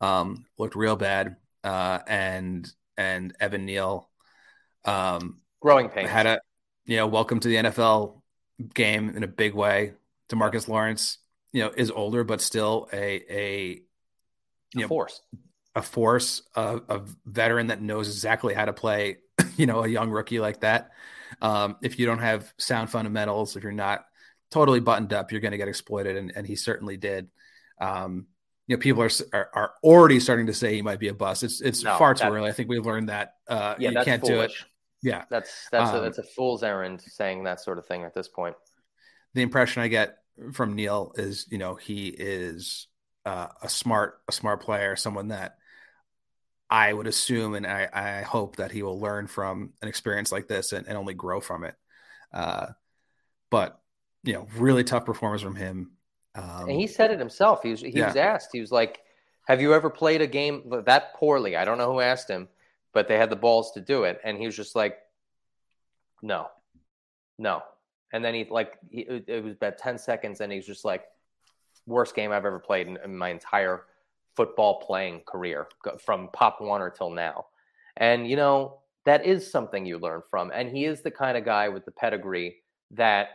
[0.00, 4.08] um looked real bad uh and and evan neal
[4.84, 6.10] um Growing pains.
[6.10, 6.40] had a
[6.84, 8.20] you know welcome to the NFL
[8.74, 9.94] game in a big way.
[10.28, 11.18] Demarcus Lawrence,
[11.52, 13.82] you know, is older but still a a
[14.74, 15.20] you know force.
[15.76, 19.18] A force, a, a veteran that knows exactly how to play.
[19.56, 20.90] You know, a young rookie like that.
[21.40, 24.04] Um, if you don't have sound fundamentals, if you're not
[24.50, 27.28] totally buttoned up, you're going to get exploited, and, and he certainly did.
[27.80, 28.26] Um,
[28.66, 31.42] you know, people are, are are already starting to say he might be a bust.
[31.42, 32.48] It's it's No, far too early.
[32.48, 34.52] I think we've learned that uh, Yeah, you can't do it.
[35.02, 38.14] Yeah, That's that's a, Um, that's a fool's errand saying that sort of thing at
[38.14, 38.56] this point.
[39.34, 40.18] the impression I get
[40.52, 42.88] from Neal is, you know, he is
[43.24, 45.56] uh, a smart, a smart player, someone that
[46.74, 50.48] I would assume and I, I hope that he will learn from an experience like
[50.48, 51.76] this and, and only grow from it.
[52.32, 52.66] Uh,
[53.48, 53.80] but
[54.24, 55.92] you know, really tough performance from him.
[56.34, 57.62] Um, and he said it himself.
[57.62, 58.08] He was he yeah.
[58.08, 58.48] was asked.
[58.52, 58.98] He was like,
[59.46, 62.48] "Have you ever played a game that poorly?" I don't know who asked him,
[62.92, 64.98] but they had the balls to do it, and he was just like,
[66.22, 66.48] "No,
[67.38, 67.62] no."
[68.12, 71.04] And then he like he, it was about ten seconds, and he's just like,
[71.86, 73.84] "Worst game I've ever played in, in my entire
[74.36, 75.68] football playing career,
[76.04, 77.46] from Pop Warner till now."
[77.96, 81.44] And you know that is something you learn from, and he is the kind of
[81.44, 83.28] guy with the pedigree that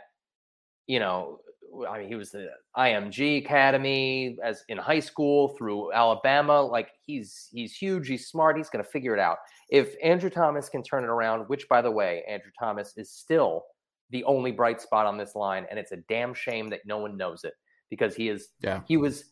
[0.87, 1.39] you know
[1.87, 6.61] I mean, he was the IMG Academy as in high school through Alabama.
[6.61, 9.37] Like he's he's huge, he's smart, he's going to figure it out.
[9.69, 13.65] If Andrew Thomas can turn it around, which by the way, Andrew Thomas is still
[14.09, 17.15] the only bright spot on this line, and it's a damn shame that no one
[17.17, 17.53] knows it
[17.89, 18.81] because he is Yeah.
[18.87, 19.25] he was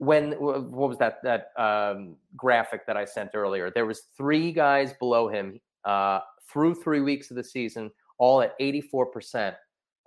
[0.00, 3.70] when what was that that um, graphic that I sent earlier?
[3.70, 8.54] There was three guys below him uh, through three weeks of the season, all at
[8.58, 9.56] eighty four percent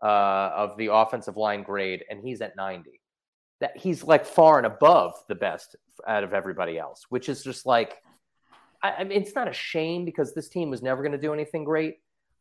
[0.01, 2.99] uh, of the offensive line grade, and he's at 90.
[3.61, 5.75] That he's like far and above the best
[6.07, 7.95] out of everybody else, which is just like,
[8.81, 11.33] I, I mean, it's not a shame because this team was never going to do
[11.33, 11.97] anything great,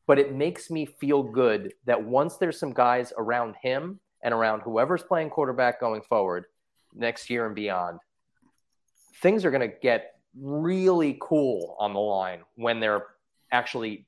[0.06, 4.60] but it makes me feel good that once there's some guys around him and around
[4.60, 6.46] whoever's playing quarterback going forward
[6.94, 7.98] next year and beyond,
[9.20, 13.06] things are going to get really cool on the line when they're
[13.50, 14.06] actually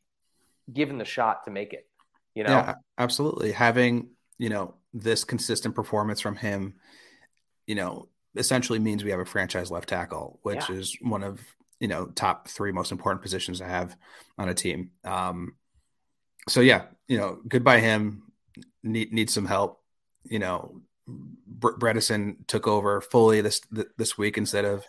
[0.72, 1.86] given the shot to make it.
[2.34, 3.52] You know, Yeah, absolutely.
[3.52, 6.74] Having, you know, this consistent performance from him,
[7.66, 10.76] you know, essentially means we have a franchise left tackle, which Yeah.
[10.76, 11.40] is one of,
[11.78, 13.96] you know, top three most important positions to have
[14.38, 14.90] on a team.
[15.04, 15.56] Um,
[16.48, 18.32] so yeah, you know, goodbye him.
[18.82, 19.82] Need need some help.
[20.24, 24.84] You know, Br- Bredeson took over fully this th- this week instead of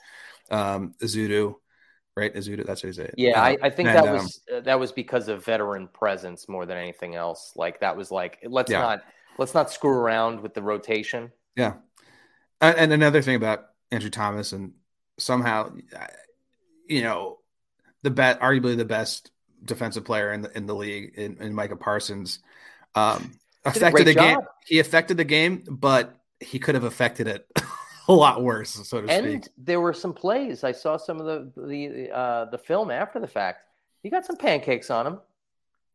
[0.51, 1.55] um Ezeudu,
[2.15, 2.33] right?
[2.33, 3.15] Ezeudu, that's what say it.
[3.17, 5.87] Yeah, Uh, I, I think and, that um, was uh, that was because of veteran
[5.87, 7.53] presence more than anything else.
[7.55, 8.79] Like that was like let's Yeah.
[8.81, 9.03] not
[9.37, 11.31] Let's not screw around with the rotation.
[11.55, 11.73] Yeah.
[12.61, 14.73] And another thing about Andrew Thomas and
[15.17, 15.73] somehow,
[16.87, 17.39] you know,
[18.03, 19.31] the bet arguably the best
[19.63, 22.39] defensive player in the in the league in, in Micah Parsons
[22.95, 23.33] um,
[23.65, 24.23] affected the job.
[24.23, 24.47] game.
[24.65, 27.47] He affected the game, but he could have affected it
[28.07, 29.53] a lot worse, so to and speak.
[29.57, 30.63] there were some plays.
[30.63, 33.61] I saw some of the the uh, the film after the fact.
[34.03, 35.19] He got some pancakes on him.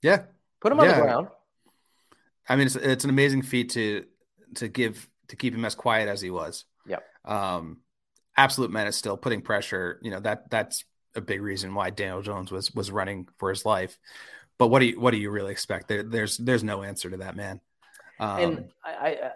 [0.02, 0.24] Yeah,
[0.60, 0.84] put him yeah.
[0.84, 1.28] on the ground.
[2.48, 4.04] I mean, it's it's an amazing feat to
[4.56, 6.64] to give to keep him as quiet as he was.
[6.86, 6.98] Yeah.
[7.24, 7.78] Um,
[8.36, 10.00] absolute menace still putting pressure.
[10.02, 13.64] You know that that's a big reason why Daniel Jones was was running for his
[13.64, 13.98] life.
[14.60, 15.88] But what do you what do you really expect?
[15.88, 17.62] There, there's there's no answer to that man.
[18.18, 19.30] Um, and I, I,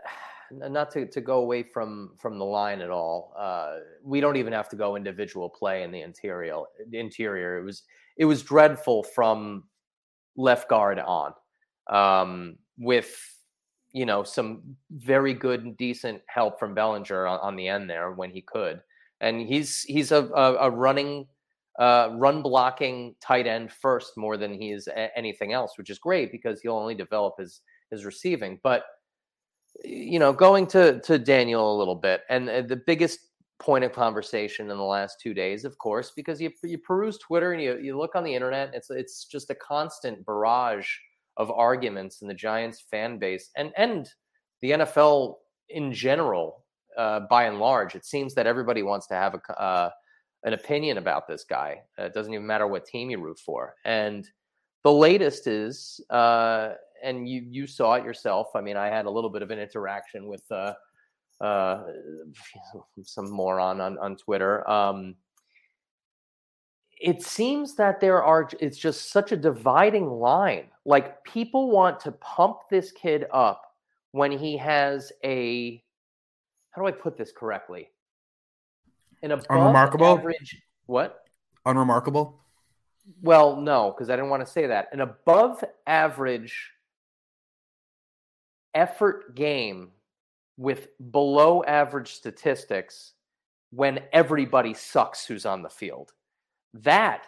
[0.69, 3.33] not to, to go away from from the line at all.
[3.35, 6.57] Uh, we don't even have to go individual play in the interior.
[6.91, 7.85] The interior it was
[8.19, 9.65] it was dreadful from
[10.37, 11.33] left guard on,
[11.89, 13.19] um, with
[13.93, 18.13] you know some very good and decent help from Bellinger on, on the end there
[18.13, 18.83] when he could,
[19.23, 21.29] and he's he's a, a, a running
[21.79, 25.99] uh, run blocking tight end first more than he is a- anything else, which is
[25.99, 28.61] great because he'll only develop his his receiving.
[28.63, 28.85] But
[29.83, 33.19] you know, going to to Daniel a little bit, and uh, the biggest
[33.59, 37.53] point of conversation in the last two days, of course, because you you peruse Twitter
[37.53, 40.89] and you you look on the internet, it's it's just a constant barrage
[41.37, 44.09] of arguments in the Giants fan base and and
[44.63, 45.37] the NFL
[45.71, 46.61] in general.
[46.97, 49.91] Uh, by and large, it seems that everybody wants to have a uh,
[50.45, 51.83] an opinion about this guy.
[51.99, 53.75] Uh, it doesn't even matter what team you root for.
[53.85, 54.29] And
[54.83, 58.49] the latest is, uh, and you you saw it yourself.
[58.55, 60.75] I mean, I had a little bit of an interaction with uh,
[61.41, 61.85] uh,
[63.03, 64.69] some moron on on Twitter.
[64.69, 65.17] Um,
[67.01, 70.67] it seems that there are it's just such a dividing line.
[70.85, 73.63] Like people want to pump this kid up
[74.13, 75.83] when he has a
[76.71, 77.89] how do I put this correctly?
[79.25, 81.25] An above unremarkable average what?
[81.65, 82.41] Unremarkable.
[83.23, 84.89] Well, no, because I didn't want to say that.
[84.93, 86.71] An above average
[88.75, 89.93] effort game
[90.57, 93.13] with below average statistics
[93.71, 96.13] when everybody sucks who's on the field.
[96.75, 97.27] That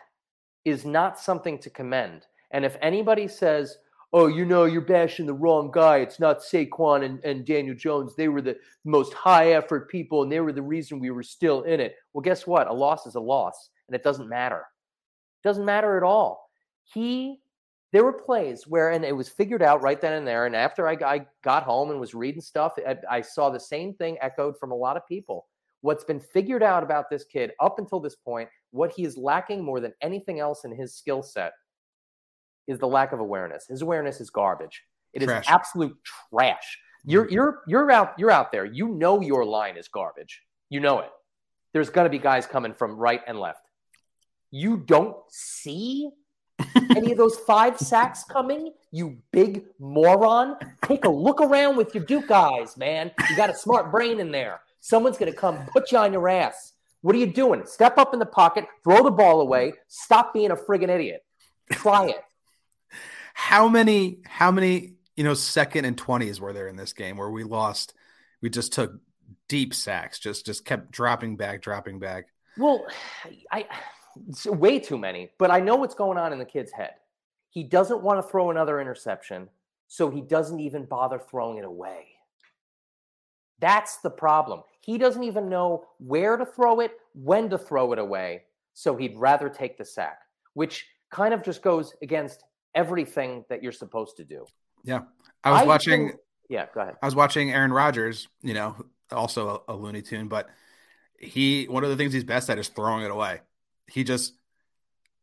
[0.64, 2.26] is not something to commend.
[2.50, 3.78] And if anybody says,
[4.12, 5.98] oh, you know, you're bashing the wrong guy.
[5.98, 8.14] It's not Saquon and, and Daniel Jones.
[8.14, 11.62] They were the most high effort people, and they were the reason we were still
[11.62, 11.96] in it.
[12.12, 12.68] Well, guess what?
[12.68, 14.64] A loss is a loss, and it doesn't matter.
[15.42, 16.48] It doesn't matter at all.
[16.84, 17.40] He,
[17.92, 20.46] there were plays where, and it was figured out right then and there.
[20.46, 23.94] And after I, I got home and was reading stuff, I, I saw the same
[23.94, 25.46] thing echoed from a lot of people.
[25.82, 29.62] What's been figured out about this kid up until this point, what he is lacking
[29.62, 31.52] more than anything else in his skill set
[32.66, 33.66] is the lack of awareness.
[33.66, 34.82] His awareness is garbage.
[35.12, 35.44] It trash.
[35.44, 35.96] is absolute
[36.30, 36.78] trash.
[37.04, 37.34] You're mm-hmm.
[37.34, 38.64] you're you're out you're out there.
[38.64, 40.42] You know your line is garbage.
[40.68, 41.10] You know it.
[41.72, 43.60] There's going to be guys coming from right and left.
[44.50, 46.10] You don't see
[46.96, 50.56] any of those five sacks coming, you big moron.
[50.82, 53.10] Take a look around with your Duke eyes, man.
[53.28, 54.60] You got a smart brain in there.
[54.80, 56.72] Someone's going to come put you on your ass.
[57.02, 57.62] What are you doing?
[57.66, 61.22] Step up in the pocket, throw the ball away, stop being a friggin' idiot.
[61.70, 62.22] Try it
[63.38, 67.30] how many how many you know second and 20s were there in this game where
[67.30, 67.92] we lost
[68.40, 68.98] we just took
[69.46, 72.28] deep sacks just just kept dropping back dropping back?
[72.56, 72.86] Well
[73.52, 73.66] i
[74.46, 76.94] way too many but i know what's going on in the kid's head.
[77.50, 79.50] He doesn't want to throw another interception
[79.86, 82.06] so he doesn't even bother throwing it away.
[83.60, 84.62] That's the problem.
[84.80, 89.18] He doesn't even know where to throw it when to throw it away so he'd
[89.18, 90.20] rather take the sack
[90.54, 92.42] which kind of just goes against
[92.76, 94.44] everything that you're supposed to do.
[94.84, 95.00] Yeah.
[95.42, 96.08] I was I watching.
[96.08, 96.94] Think, yeah, go ahead.
[97.02, 98.76] I was watching Aaron Rodgers, you know,
[99.10, 100.48] also a, a Looney Tune, but
[101.18, 103.40] he, one of the things he's best at is throwing it away.
[103.88, 104.34] He just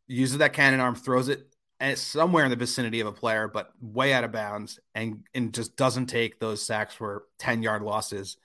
[0.07, 1.47] uses that cannon arm, throws it
[1.83, 5.25] and it's somewhere in the vicinity of a player, but way out of bounds, and
[5.33, 8.37] and just doesn't take those sacks for ten yard losses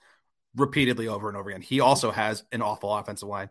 [0.57, 1.61] repeatedly over and over again.
[1.61, 3.49] He also has an awful offensive line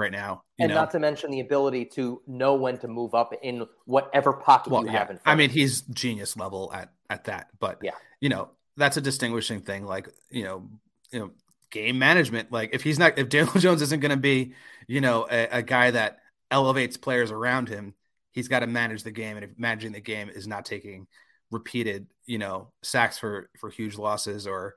[0.00, 0.42] right now.
[0.58, 0.74] and know.
[0.74, 4.82] not to mention the ability to know when to move up in whatever pocket well,
[4.82, 4.98] you yeah.
[4.98, 5.34] have in front.
[5.34, 7.48] I mean, he's genius level at at that.
[7.60, 9.84] But yeah, you know, that's a distinguishing thing.
[9.84, 10.68] Like you know,
[11.12, 11.30] you know,
[11.70, 12.50] game management.
[12.50, 14.54] Like if he's not, if Daniel Jones isn't going to be,
[14.88, 16.18] you know, a, a guy that
[16.50, 17.94] elevates players around him,
[18.32, 19.36] he's got to manage the game.
[19.36, 21.06] And if managing the game is not taking
[21.50, 24.74] repeated, you know, sacks for for huge losses or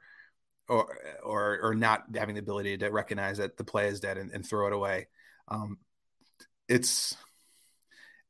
[0.70, 4.32] or or or not having the ability to recognize that the play is dead and,
[4.32, 5.07] and throw it away.
[5.47, 5.78] Um,
[6.68, 7.16] it's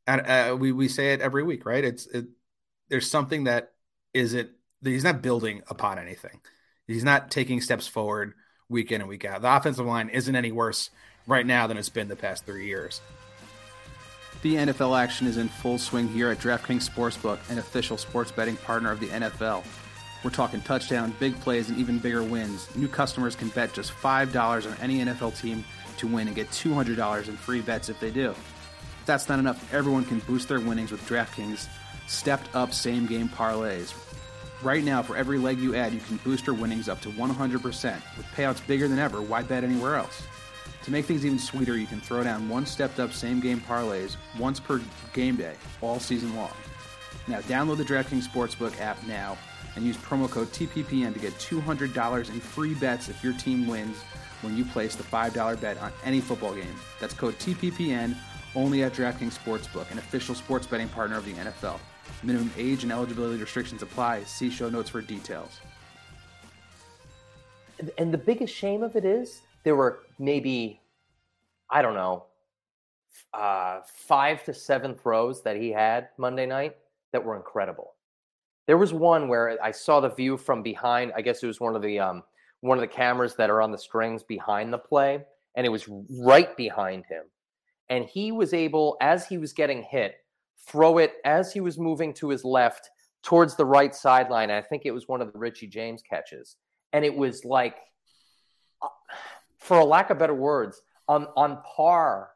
[0.07, 1.83] uh, we we say it every week, right?
[1.83, 2.25] It's it,
[2.89, 3.71] there's something that
[4.13, 4.49] isn't
[4.83, 6.41] he's not building upon anything.
[6.87, 8.33] He's not taking steps forward
[8.69, 9.41] week in and week out.
[9.41, 10.89] The offensive line isn't any worse
[11.27, 13.01] right now than it's been the past three years.
[14.41, 18.57] The NFL action is in full swing here at DraftKings Sportsbook, an official sports betting
[18.57, 19.63] partner of the NFL.
[20.23, 22.73] We're talking touchdown, big plays, and even bigger wins.
[22.75, 25.65] New customers can bet just $5 on any NFL team
[25.97, 28.29] to win and get $200 in free bets if they do.
[28.29, 31.67] If that's not enough, everyone can boost their winnings with DraftKings
[32.07, 33.93] stepped up same game parlays.
[34.61, 38.01] Right now, for every leg you add, you can boost your winnings up to 100%.
[38.17, 40.23] With payouts bigger than ever, why bet anywhere else?
[40.83, 44.15] To make things even sweeter, you can throw down one stepped up same game parlays
[44.39, 46.51] once per game day, all season long.
[47.27, 49.37] Now, download the DraftKings Sportsbook app now
[49.75, 53.97] and use promo code TPPN to get $200 in free bets if your team wins
[54.41, 56.75] when you place the $5 bet on any football game.
[56.99, 58.15] That's code TPPN
[58.55, 61.79] only at DraftKings Sportsbook, an official sports betting partner of the NFL.
[62.21, 64.23] Minimum age and eligibility restrictions apply.
[64.23, 65.59] See show notes for details.
[67.97, 70.79] And the biggest shame of it is there were maybe,
[71.69, 72.25] I don't know,
[73.33, 76.77] uh, five to seven throws that he had Monday night
[77.11, 77.92] that were incredible.
[78.65, 81.11] There was one where I saw the view from behind.
[81.15, 82.23] I guess it was one of the um,
[82.61, 85.23] one of the cameras that are on the strings behind the play,
[85.55, 87.23] and it was right behind him.
[87.89, 90.15] And he was able, as he was getting hit,
[90.65, 92.89] throw it as he was moving to his left
[93.21, 94.49] towards the right sideline.
[94.49, 96.55] I think it was one of the Richie James catches,
[96.93, 97.77] and it was like,
[98.81, 98.87] uh,
[99.59, 102.29] for a lack of better words, on on par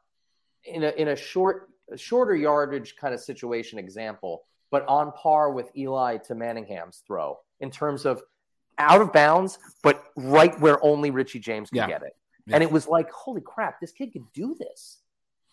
[0.66, 5.70] in a in a short shorter yardage kind of situation example but on par with
[5.76, 8.22] Eli to Manningham's throw in terms of
[8.78, 11.88] out of bounds, but right where only Richie James can yeah.
[11.88, 12.16] get it.
[12.46, 12.56] Yeah.
[12.56, 15.00] And it was like, holy crap, this kid can do this.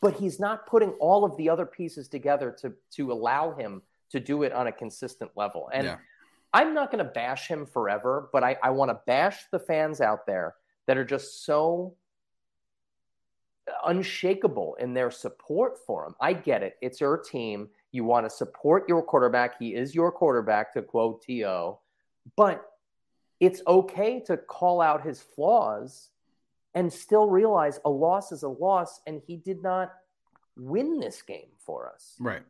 [0.01, 4.21] But he's not putting all of the other pieces together to to allow him to
[4.21, 5.71] do it on a consistent level.
[5.73, 5.97] And yeah.
[6.53, 10.01] I'm not going to bash him forever, but I, I want to bash the fans
[10.01, 10.55] out there
[10.87, 11.97] that are just so
[13.85, 16.15] unshakable in their support for him.
[16.21, 16.77] I get it.
[16.83, 17.71] It's your team.
[17.95, 19.57] You want to support your quarterback.
[19.61, 21.79] He is your quarterback, to quote T.O.
[22.37, 22.65] But
[23.39, 26.09] it's okay to call out his flaws
[26.75, 29.93] and still realize a loss is a loss, and he did not
[30.57, 32.17] win this game for us.
[32.19, 32.43] Right.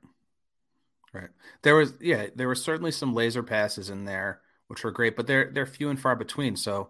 [1.12, 1.28] Right.
[1.60, 5.26] There was yeah, there were certainly some laser passes in there which were great, but
[5.26, 6.56] they're they're few and far between.
[6.56, 6.88] So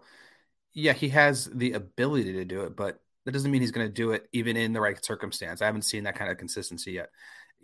[0.73, 3.93] yeah, he has the ability to do it, but that doesn't mean he's going to
[3.93, 5.61] do it even in the right circumstance.
[5.61, 7.09] I haven't seen that kind of consistency yet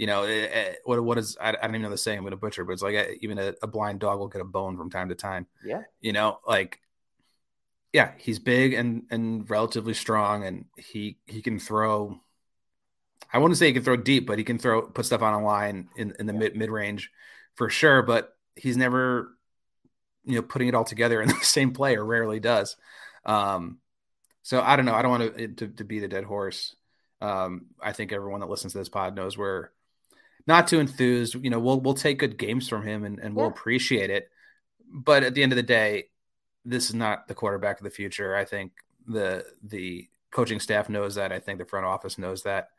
[0.02, 1.97] you know, it, eh, it, eh, what what is I, I, don't even know the
[1.97, 4.30] saying with a butcher, but it's like a, eh, even a, a, blind dog will
[4.30, 5.45] get a bone from time to time.
[5.64, 6.80] Yeah, you know, like
[7.93, 12.20] yeah, he's big and and relatively strong, and he he can throw.
[13.32, 15.45] I wouldn't say he can throw deep, but he can throw put stuff on a
[15.45, 16.39] line in in the yeah.
[16.39, 17.12] mid mid range
[17.54, 18.02] for sure.
[18.02, 19.38] But he's never
[20.26, 22.76] you know putting it all together in the same play, or rarely does.
[23.24, 23.78] Um,
[24.41, 24.95] so I don't know.
[24.95, 26.76] I don't want to to, to beat a dead horse.
[27.22, 29.72] Um, I think everyone that listens to this pod knows where
[30.48, 31.36] not too enthused.
[31.36, 34.30] You know, we'll we'll take good games from him and, and we'll appreciate it.
[34.92, 36.06] But at the end of the day,
[36.66, 38.36] this is not the quarterback of the future.
[38.36, 38.72] I think
[39.08, 41.32] the the coaching staff knows that.
[41.32, 42.70] I think the front office knows that.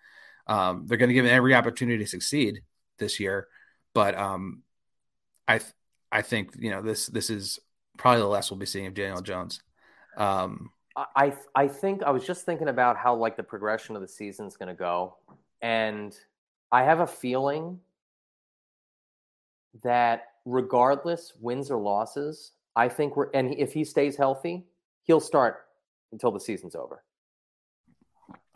[0.46, 2.62] Um, they're going to give him every opportunity to succeed
[2.98, 3.48] this year,
[3.94, 4.62] but um,
[5.46, 5.72] I th-
[6.10, 7.58] I think you know this this is
[7.96, 9.62] probably the last we'll be seeing of Daniel Jones.
[10.16, 14.08] Um, I I think I was just thinking about how like the progression of the
[14.08, 15.16] season is going to go,
[15.60, 16.14] and
[16.72, 17.80] I have a feeling
[19.84, 24.64] that regardless wins or losses, I think we're and if he stays healthy,
[25.04, 25.66] he'll start
[26.12, 27.04] until the season's over.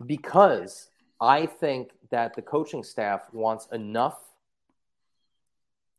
[0.05, 0.89] Because
[1.21, 4.19] I think that the coaching staff wants enough.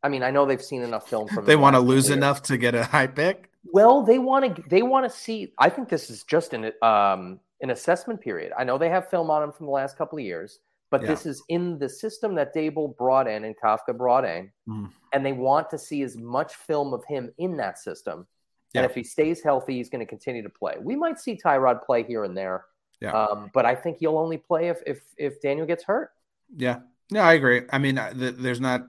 [0.02, 1.44] I mean, I know they've seen enough film from.
[1.44, 3.50] they want to lose enough to get a high pick.
[3.64, 4.62] Well, they want to.
[4.68, 5.52] They want to see.
[5.56, 8.52] I think this is just an um, an assessment period.
[8.58, 10.58] I know they have film on him from the last couple of years.
[10.90, 11.08] But yeah.
[11.08, 14.90] this is in the system that Daboll brought in and Kafka brought in, mm.
[15.12, 18.26] and they want to see as much film of him in that system.
[18.72, 18.82] Yeah.
[18.82, 20.76] And if he stays healthy, he's going to continue to play.
[20.80, 22.64] We might see Tyrod play here and there,
[23.00, 23.12] yeah.
[23.12, 26.10] Um, but I think he'll only play if if if Daniel gets hurt.
[26.56, 26.80] Yeah,
[27.10, 27.62] no, I agree.
[27.70, 28.86] I mean, there's not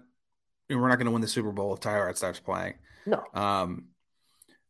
[0.69, 2.75] we're not going to win the Super Bowl if Tyrod starts playing.
[3.05, 3.23] No.
[3.33, 3.85] Um,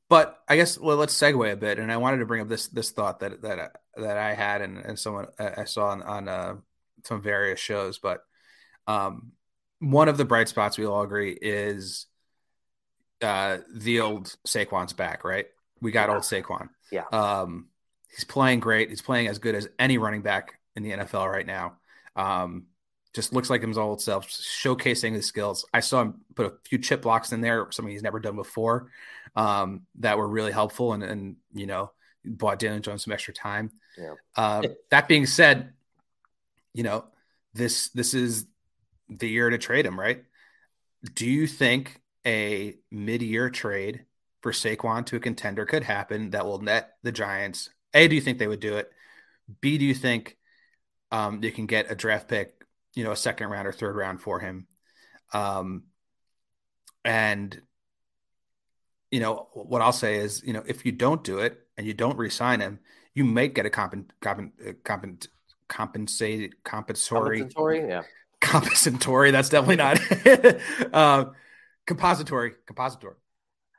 [0.09, 2.67] but I guess well, let's segue a bit, and I wanted to bring up this
[2.67, 6.55] this thought that that that I had and, and someone I saw on, on uh,
[7.03, 8.21] some various shows, but
[8.87, 9.31] um,
[9.79, 12.07] one of the bright spots we all agree is
[13.21, 15.45] uh, the old Saquon's back, right?
[15.81, 16.15] We got yeah.
[16.15, 16.69] old Saquon.
[16.91, 17.05] Yeah.
[17.11, 17.67] Um,
[18.09, 18.89] he's playing great.
[18.89, 21.77] He's playing as good as any running back in the NFL right now.
[22.15, 22.65] Um,
[23.13, 25.65] just looks like his old self, showcasing his skills.
[25.73, 28.91] I saw him put a few chip blocks in there, something he's never done before,
[29.35, 31.91] um, that were really helpful, and and you know
[32.23, 33.71] bought Daniel Jones some extra time.
[33.97, 34.13] Yeah.
[34.35, 35.73] Uh, that being said,
[36.73, 37.05] you know
[37.53, 38.45] this this is
[39.09, 40.23] the year to trade him, right?
[41.15, 44.05] Do you think a mid-year trade
[44.41, 47.69] for Saquon to a contender could happen that will net the Giants?
[47.93, 48.91] A, do you think they would do it?
[49.61, 50.37] B, do you think
[51.11, 52.63] um, they can get a draft pick,
[52.93, 54.67] you know, a second round or third round for him?
[55.33, 55.83] Um,
[57.03, 57.59] and
[59.11, 61.93] you know what I'll say is, you know, if you don't do it and you
[61.93, 62.79] don't resign him,
[63.15, 64.53] you might get a comp- comp-
[64.83, 65.25] comp-
[65.69, 68.01] compensated compensatory Compensatory, yeah.
[68.41, 69.31] compensatory.
[69.31, 71.25] That's definitely not uh,
[71.87, 72.53] compository.
[72.65, 73.15] Compository.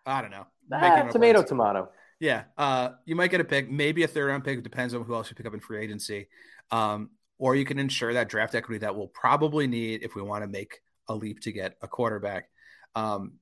[0.07, 0.47] I don't know.
[0.73, 1.49] Ah, tomato, words.
[1.51, 1.91] tomato.
[2.21, 4.63] Yeah, uh, you might get a pick, maybe a third round pick.
[4.63, 6.29] Depends on who else you pick up in free agency.
[6.71, 10.45] Um, or you can ensure that draft equity that we'll probably need if we want
[10.45, 12.49] to make a leap to get a quarterback.
[12.95, 13.35] Um,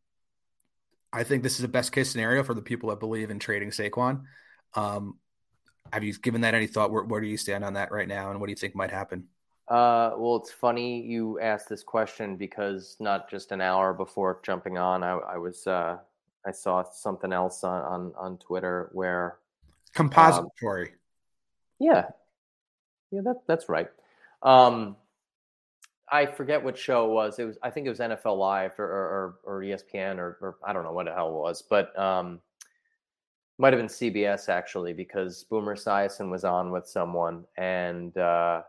[1.13, 3.71] I think this is the best case scenario for the people that believe in trading
[3.71, 4.23] Saquon.
[4.75, 5.19] Um,
[5.93, 6.91] have you given that any thought?
[6.91, 8.91] Where, where do you stand on that right now, and what do you think might
[8.91, 9.25] happen?
[9.69, 14.79] Uh, well, it's funny you asked this question because not just an hour before jumping
[14.79, 15.99] on, I, I was uh,
[16.47, 19.39] I saw something else on, on on Twitter where
[19.95, 20.93] Compository.
[21.79, 22.07] yeah,
[23.11, 23.91] yeah, that that's right.
[24.43, 24.97] Um,
[26.11, 27.39] I forget what show it was.
[27.39, 30.73] It was I think it was NFL Live or or, or ESPN or, or I
[30.73, 32.41] don't know what the hell it was, but um,
[33.59, 38.63] might have been CBS actually because Boomer Esiason was on with someone and uh,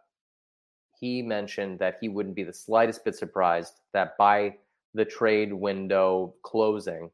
[1.00, 4.56] he mentioned that he wouldn't be the slightest bit surprised that by
[4.96, 7.12] the trade window closing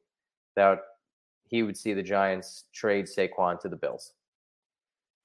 [0.55, 0.79] that
[1.43, 4.13] he would see the Giants trade Saquon to the Bills.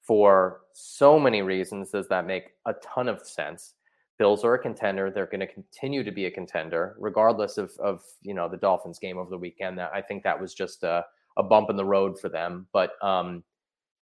[0.01, 3.75] For so many reasons does that make a ton of sense.
[4.19, 5.09] Bills are a contender.
[5.09, 8.99] They're going to continue to be a contender, regardless of, of you know the Dolphins
[8.99, 9.79] game over the weekend.
[9.81, 11.05] I think that was just a,
[11.37, 12.67] a bump in the road for them.
[12.73, 13.43] But um,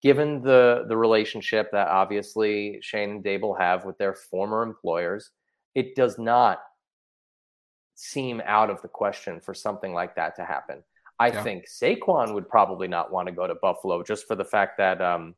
[0.02, 5.32] given the the relationship that obviously Schoen and Daboll have with their former employers,
[5.76, 6.62] it does not
[7.96, 10.84] seem out of the question for something like that to happen.
[11.20, 11.44] I Yeah.
[11.44, 15.02] think Saquon would probably not want to go to Buffalo just for the fact that
[15.02, 15.36] um,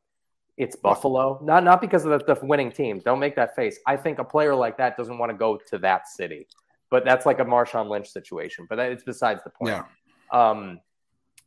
[0.56, 3.00] it's Buffalo, not not because of the, the winning team.
[3.04, 3.78] Don't make that face.
[3.86, 6.48] I think a player like that doesn't want to go to that city,
[6.90, 8.66] but that's like a Marshawn Lynch situation.
[8.68, 9.74] But that, it's besides the point.
[9.74, 9.84] Yeah.
[10.32, 10.80] Um,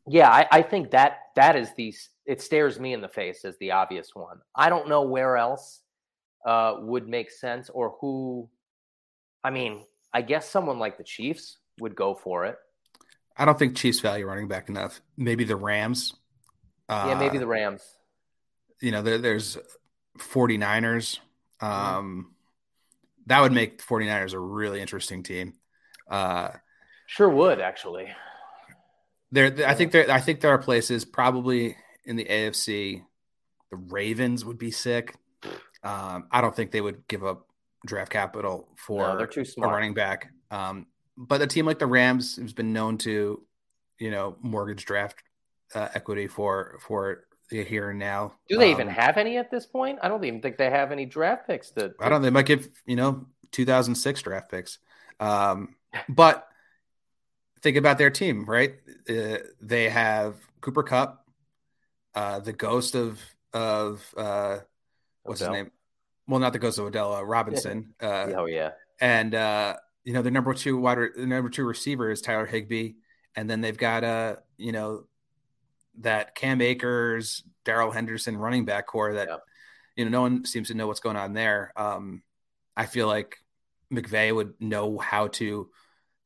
[0.09, 1.93] yeah, I, I think that that is the
[2.25, 4.39] it stares me in the face as the obvious one.
[4.55, 5.81] I don't know where else
[6.45, 8.49] uh, would make sense or who.
[9.43, 12.57] I mean, I guess someone like the Chiefs would go for it.
[13.37, 14.99] I don't think Chiefs value running back enough.
[15.15, 16.13] Maybe the Rams.
[16.89, 17.83] Uh, yeah, maybe the Rams.
[18.81, 19.57] you know, there, there's
[20.17, 21.19] 49ers.
[21.61, 21.65] Mm-hmm.
[21.65, 22.35] Um,
[23.27, 25.53] that would make the 49ers a really interesting team.
[26.09, 26.49] Uh,
[27.05, 28.07] Sure would actually.
[29.31, 31.75] There, I think there, I think there are places probably
[32.05, 33.03] in the AFC.
[33.71, 35.15] The Ravens would be sick.
[35.83, 37.47] Um, I don't think they would give up
[37.85, 39.71] draft capital for No, they're too a smart.
[39.71, 40.31] running back.
[40.51, 43.41] Um, but a team like the Rams has been known to,
[43.99, 45.21] you know, mortgage draft
[45.75, 48.33] uh, equity for for the here and now.
[48.49, 49.99] Do they even Um, have any at this point?
[50.01, 51.93] I don't even think they have any draft picks to.
[51.99, 52.21] I don't.
[52.21, 54.79] They might give you know 2006 draft picks,
[55.19, 55.75] um,
[56.09, 56.47] but
[57.61, 58.75] think about their team, right?
[59.09, 61.25] Uh, they have Cooper Kupp,
[62.15, 63.19] uh, the ghost of
[63.53, 64.59] of uh,
[65.25, 65.53] what's Odell.
[65.53, 65.71] his name?
[66.27, 68.71] Well, not the ghost of Odell uh, Robinson, uh, Oh yeah.
[68.99, 72.45] and uh, you know their number two wide, re- the number two receiver is Tyler
[72.45, 72.93] Higbee,
[73.35, 75.05] and then they've got uh, you know
[75.99, 79.37] that Cam Akers, Darrell Henderson running back core that Yeah.
[79.95, 81.73] you know no one seems to know what's going on there.
[81.75, 82.23] Um,
[82.77, 83.37] I feel like
[83.93, 85.69] McVay would know how to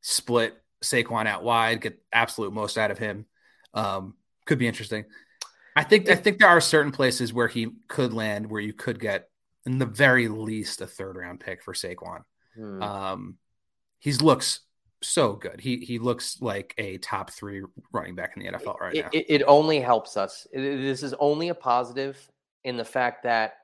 [0.01, 3.25] split Saquon out wide, get absolute most out of him.
[3.73, 4.15] Um,
[4.45, 5.05] could be interesting.
[5.75, 8.99] I think I think there are certain places where he could land where you could
[8.99, 9.29] get
[9.65, 12.23] in the very least a third round pick for Saquon.
[12.55, 12.81] Hmm.
[12.83, 13.37] Um,
[13.99, 14.61] he looks
[15.01, 15.59] so good.
[15.59, 19.09] He he looks like a top three running back in the NFL right it, now.
[19.13, 20.45] it, it only helps us.
[20.51, 22.19] It- this is only a positive
[22.63, 23.55] in the fact that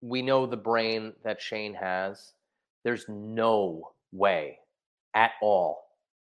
[0.00, 2.32] we know the brain that Schoen has.
[2.84, 4.58] There's no way
[5.14, 5.85] at all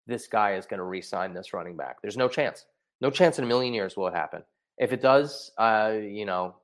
[0.07, 2.01] this guy is going to re-sign this running back.
[2.01, 2.65] There's no chance.
[3.01, 4.43] No chance in a million years will it happen.
[4.77, 6.55] If it does, uh, you know,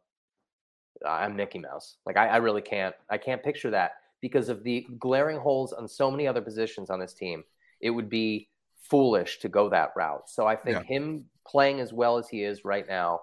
[1.05, 1.97] I'm Mickey Mouse.
[2.05, 2.95] Like I, I really can't.
[3.09, 6.99] I can't picture that because of the glaring holes on so many other positions on
[6.99, 7.43] this team.
[7.81, 8.49] It would be
[8.89, 10.29] foolish to go that route.
[10.29, 13.21] So I think him playing as well as he is right now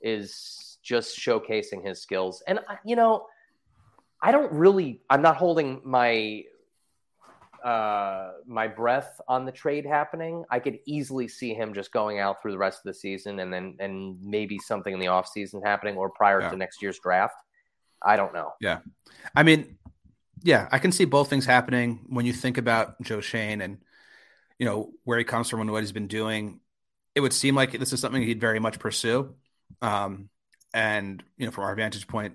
[0.00, 2.42] is just showcasing his skills.
[2.46, 3.26] And you know,
[4.22, 5.00] I don't really.
[5.10, 6.44] I'm not holding my
[7.64, 10.44] uh, my breath on the trade happening.
[10.50, 13.52] I could easily see him just going out through the rest of the season, and
[13.52, 16.50] then and maybe something in the off season happening or prior Yeah.
[16.50, 17.36] to next year's draft.
[18.02, 18.52] I don't know.
[18.60, 18.78] Yeah.
[19.34, 19.76] I mean,
[20.42, 23.78] yeah, I can see both things happening when you think about Joe Schoen and
[24.58, 26.60] you know where he comes from and what he's been doing.
[27.14, 29.34] It would seem like this is something he'd very much pursue.
[29.82, 30.28] Um,
[30.72, 32.34] and you know, from our vantage point,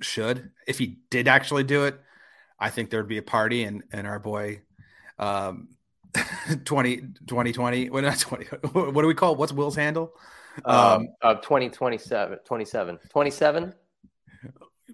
[0.00, 2.00] should if he did actually do it,
[2.62, 4.62] I think there'd be a party and and our boy
[5.18, 5.68] um
[6.64, 6.96] 20
[7.26, 9.38] 2020 what not 20 what do we call it?
[9.38, 10.12] what's Will's handle?
[10.64, 13.74] Um, of 2027, 27, 27,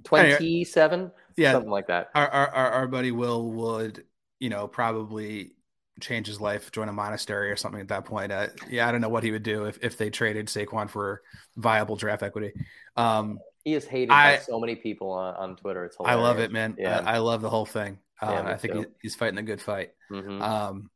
[0.05, 2.11] 27, Yeah, something like that.
[2.15, 4.05] our, our our our buddy Will would,
[4.39, 5.53] you know, probably
[6.01, 8.31] change his life, join a monastery or something at that point.
[8.31, 11.23] Uh, yeah, I don't know what he would do if, if they traded Saquon for
[11.57, 12.53] viable draft equity.
[12.97, 15.85] Um, He is hated I- by so many people on, on Twitter.
[15.85, 16.75] It's I love it, man.
[16.79, 17.03] Yeah.
[17.05, 17.99] I, I love the whole thing.
[18.19, 19.93] Uh, Yeah, me I think he, he's fighting a good fight.
[20.11, 20.41] Mhm.
[20.41, 20.91] Um,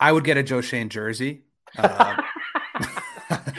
[0.00, 1.42] I would get a Joe Schoen jersey.
[1.76, 2.16] Uh,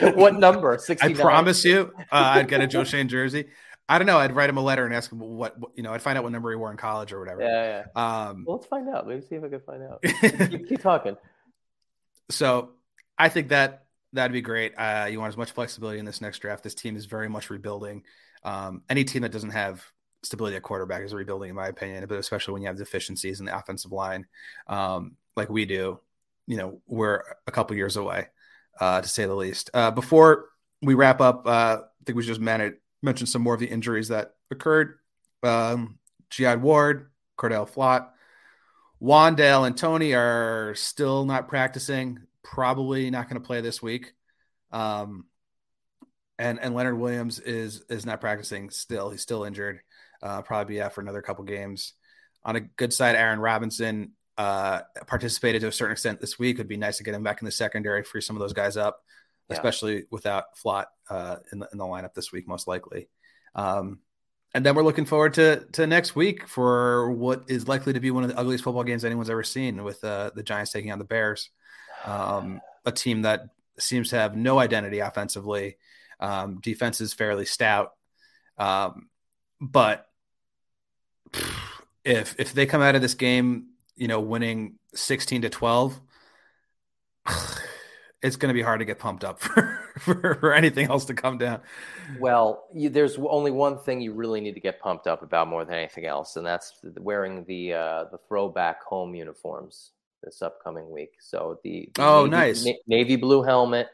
[0.14, 0.80] what number?
[1.00, 3.50] I promise you, uh, I'd get a Joe Schoen jersey.
[3.88, 4.18] I don't know.
[4.18, 5.92] I'd write him a letter and ask him what, what you know.
[5.94, 7.42] I'd find out what number he wore in college or whatever.
[7.42, 8.28] Yeah, yeah.
[8.28, 9.06] Um, Well, let's find out.
[9.06, 10.02] Maybe see if I can find out.
[10.50, 11.16] keep, keep talking.
[12.30, 12.70] so
[13.16, 14.74] I think that that'd be great.
[14.76, 16.62] Uh, you want as much flexibility in this next draft.
[16.62, 18.02] This team is very much rebuilding.
[18.42, 19.84] Um, any team that doesn't have
[20.22, 22.04] stability at quarterback is rebuilding, in my opinion.
[22.08, 24.26] But especially when you have deficiencies in the offensive line,
[24.66, 26.00] um, like we do,
[26.46, 28.28] you know, we're a couple years away,
[28.80, 29.70] uh, to say the least.
[29.74, 30.46] Uh, before
[30.82, 33.66] we wrap up, uh, I think we should just man- mention some more of the
[33.66, 34.98] injuries that occurred.
[35.42, 35.98] Um,
[36.40, 38.08] Ward, Cor'Dale Flott,
[39.00, 42.20] Wan'Dale and Toney are still not practicing.
[42.52, 44.12] Probably not going to play this week.
[44.72, 45.26] Um,
[46.38, 49.10] and and Leonard Williams is is not practicing still.
[49.10, 49.80] He's still injured.
[50.22, 51.94] Uh, probably be out for another couple games.
[52.44, 56.56] On a good side, Aaron Robinson uh, participated to a certain extent this week.
[56.56, 58.76] It'd be nice to get him back in the secondary, free some of those guys
[58.76, 59.02] up,
[59.48, 59.56] Yeah.
[59.56, 63.08] especially without Flott uh, in the in the lineup this week, most likely.
[63.54, 64.00] Um,
[64.54, 68.10] and then we're looking forward to to next week for what is likely to be
[68.10, 70.98] one of the ugliest football games anyone's ever seen, with uh, the Giants taking on
[70.98, 71.50] the Bears,
[72.06, 73.48] um, a team that
[73.78, 75.76] seems to have no identity offensively.
[76.20, 77.92] Um, defense is fairly stout,
[78.56, 79.08] um,
[79.60, 80.06] but
[82.04, 86.00] if if they come out of this game, you know, winning sixteen to twelve,
[88.22, 91.14] it's going to be hard to get pumped up for, for for anything else to
[91.14, 91.60] come down.
[92.18, 95.66] Well, you, there's only one thing you really need to get pumped up about more
[95.66, 99.90] than anything else, and that's wearing the uh, the throwback home uniforms
[100.26, 101.14] this upcoming week.
[101.20, 102.64] So the, the Oh, navy, nice.
[102.66, 103.86] na- navy blue helmet,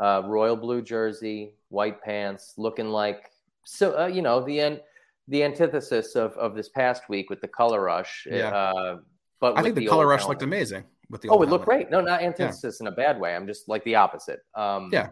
[0.00, 3.30] uh, royal blue jersey, white pants, looking like
[3.64, 4.80] so uh, you know the an-
[5.28, 8.26] the antithesis of of this past week with the color rush.
[8.28, 8.48] Yeah.
[8.48, 8.96] Uh,
[9.40, 10.36] but I think the, the color rush helmet.
[10.38, 11.90] looked amazing with the Oh, it looked great.
[11.90, 13.36] No, not antithesis in a bad way.
[13.36, 14.40] I'm just like the opposite.
[14.56, 15.10] Um, Yeah.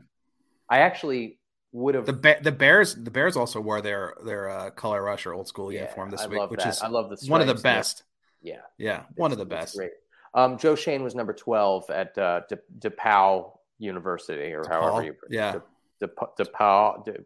[0.69, 1.39] I actually
[1.73, 2.07] would have.
[2.07, 5.47] The ba- the Bears the Bears also wore their their uh, color rush or old
[5.47, 6.71] school yeah, uniform this I week, which that.
[6.71, 7.65] is I love the one of the stripes.
[7.65, 7.77] Yeah.
[7.79, 8.03] best.
[8.43, 9.77] Yeah, Yeah, one of the best.
[9.77, 9.91] Great.
[10.37, 15.53] Um, Joe Schoen was number twelve at uh, De- DePauw University, or however you yeah.
[16.01, 17.25] De- De- DePauw De-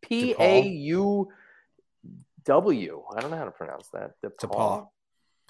[0.00, 1.28] P A U
[2.44, 3.02] W.
[3.14, 4.12] I don't know how to pronounce that.
[4.24, 4.88] DePaul.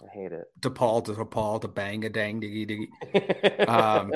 [0.03, 0.47] I hate it.
[0.61, 3.69] DePaul to DePaul to bang a dang diggy diggy.
[3.69, 4.13] Um,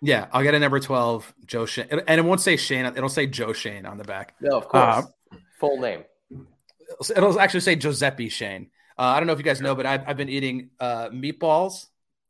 [0.00, 2.86] Yeah, I'll get a number twelve, Joe Schoen, and it won't say Schoen.
[2.86, 4.34] It'll say Joe Schoen on the back.
[4.40, 5.04] no, of course.
[5.32, 6.04] uh, Full name.
[6.30, 8.70] It'll- It'll actually say Giuseppe Schoen.
[8.98, 11.86] Uh, I don't know if you guys know, but I've, I've been eating uh, meatballs,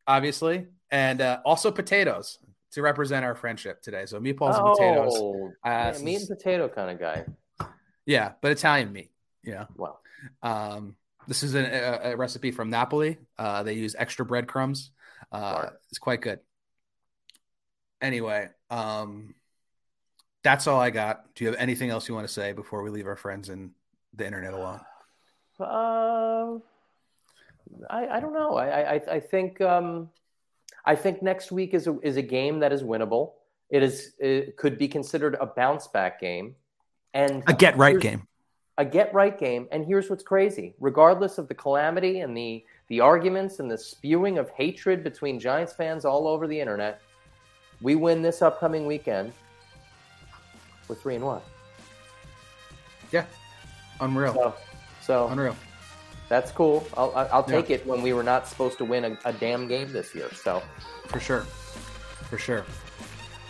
[0.07, 2.39] obviously, and uh, also potatoes
[2.73, 4.07] to represent our friendship today.
[4.07, 5.13] So meatballs and potatoes.
[5.17, 7.25] Oh, Uh, yeah, meat and potato kind of guy.
[8.05, 9.11] Yeah, but Italian meat.
[9.43, 9.67] Yeah.
[9.77, 9.99] Wow.
[10.43, 10.97] Um,
[11.29, 13.19] this is a, a, a recipe from Napoli.
[13.39, 14.91] Uh, they use extra breadcrumbs.
[15.33, 16.41] Uh, it's quite good.
[18.01, 19.35] Anyway, um,
[20.45, 21.35] that's all I got.
[21.35, 23.71] Do you have anything else you want to say before we leave our friends and
[24.15, 24.81] the internet alone?
[25.59, 26.59] Uh,
[27.91, 28.57] I, I don't know.
[28.57, 30.11] I, I, I think um,
[30.85, 33.33] I think next week is a, is a game that is winnable.
[33.71, 36.55] It is it could be considered a bounce back game,
[37.15, 38.27] and A get right game.
[38.79, 39.67] a get right game.
[39.73, 44.39] And here's what's crazy: regardless of the calamity and the the arguments and the spewing
[44.39, 47.03] of hatred between Giants fans all over the internet,
[47.83, 49.33] we win this upcoming weekend.
[50.89, 51.41] We're three and one.
[53.13, 53.25] Yeah.
[54.01, 54.35] Unreal.
[54.35, 54.55] So,
[55.03, 55.57] so Unreal.
[56.29, 56.87] That's cool.
[56.97, 57.57] I'll, I'll I'll Yeah.
[57.61, 60.29] take it when we were not supposed to win a, a damn game this year.
[60.35, 60.63] So
[61.07, 61.41] For sure.
[62.31, 62.65] For sure.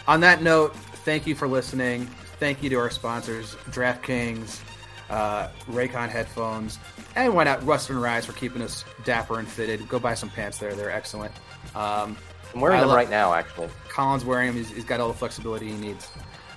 [0.06, 0.74] On that note,
[1.04, 2.06] thank you for listening.
[2.38, 4.60] Thank you to our sponsors, DraftKings,
[5.08, 6.78] uh, Raycon headphones,
[7.16, 9.88] and why not Rust and Rise for keeping us dapper and fitted.
[9.88, 11.32] Go buy some pants there; they're excellent.
[11.74, 12.16] Um,
[12.54, 13.68] I'm wearing I them right now, actually.
[13.88, 16.10] Colin's wearing them; he's, he's got all the flexibility he needs.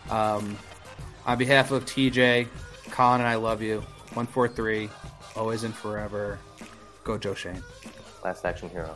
[0.09, 0.57] Um,
[1.25, 2.47] on behalf of TJ,
[2.91, 3.81] Colin, and I love you.
[4.15, 4.89] One four three,
[5.39, 6.37] always and forever.
[7.05, 7.63] Go Joe Schoen.
[8.25, 8.93] Last action hero.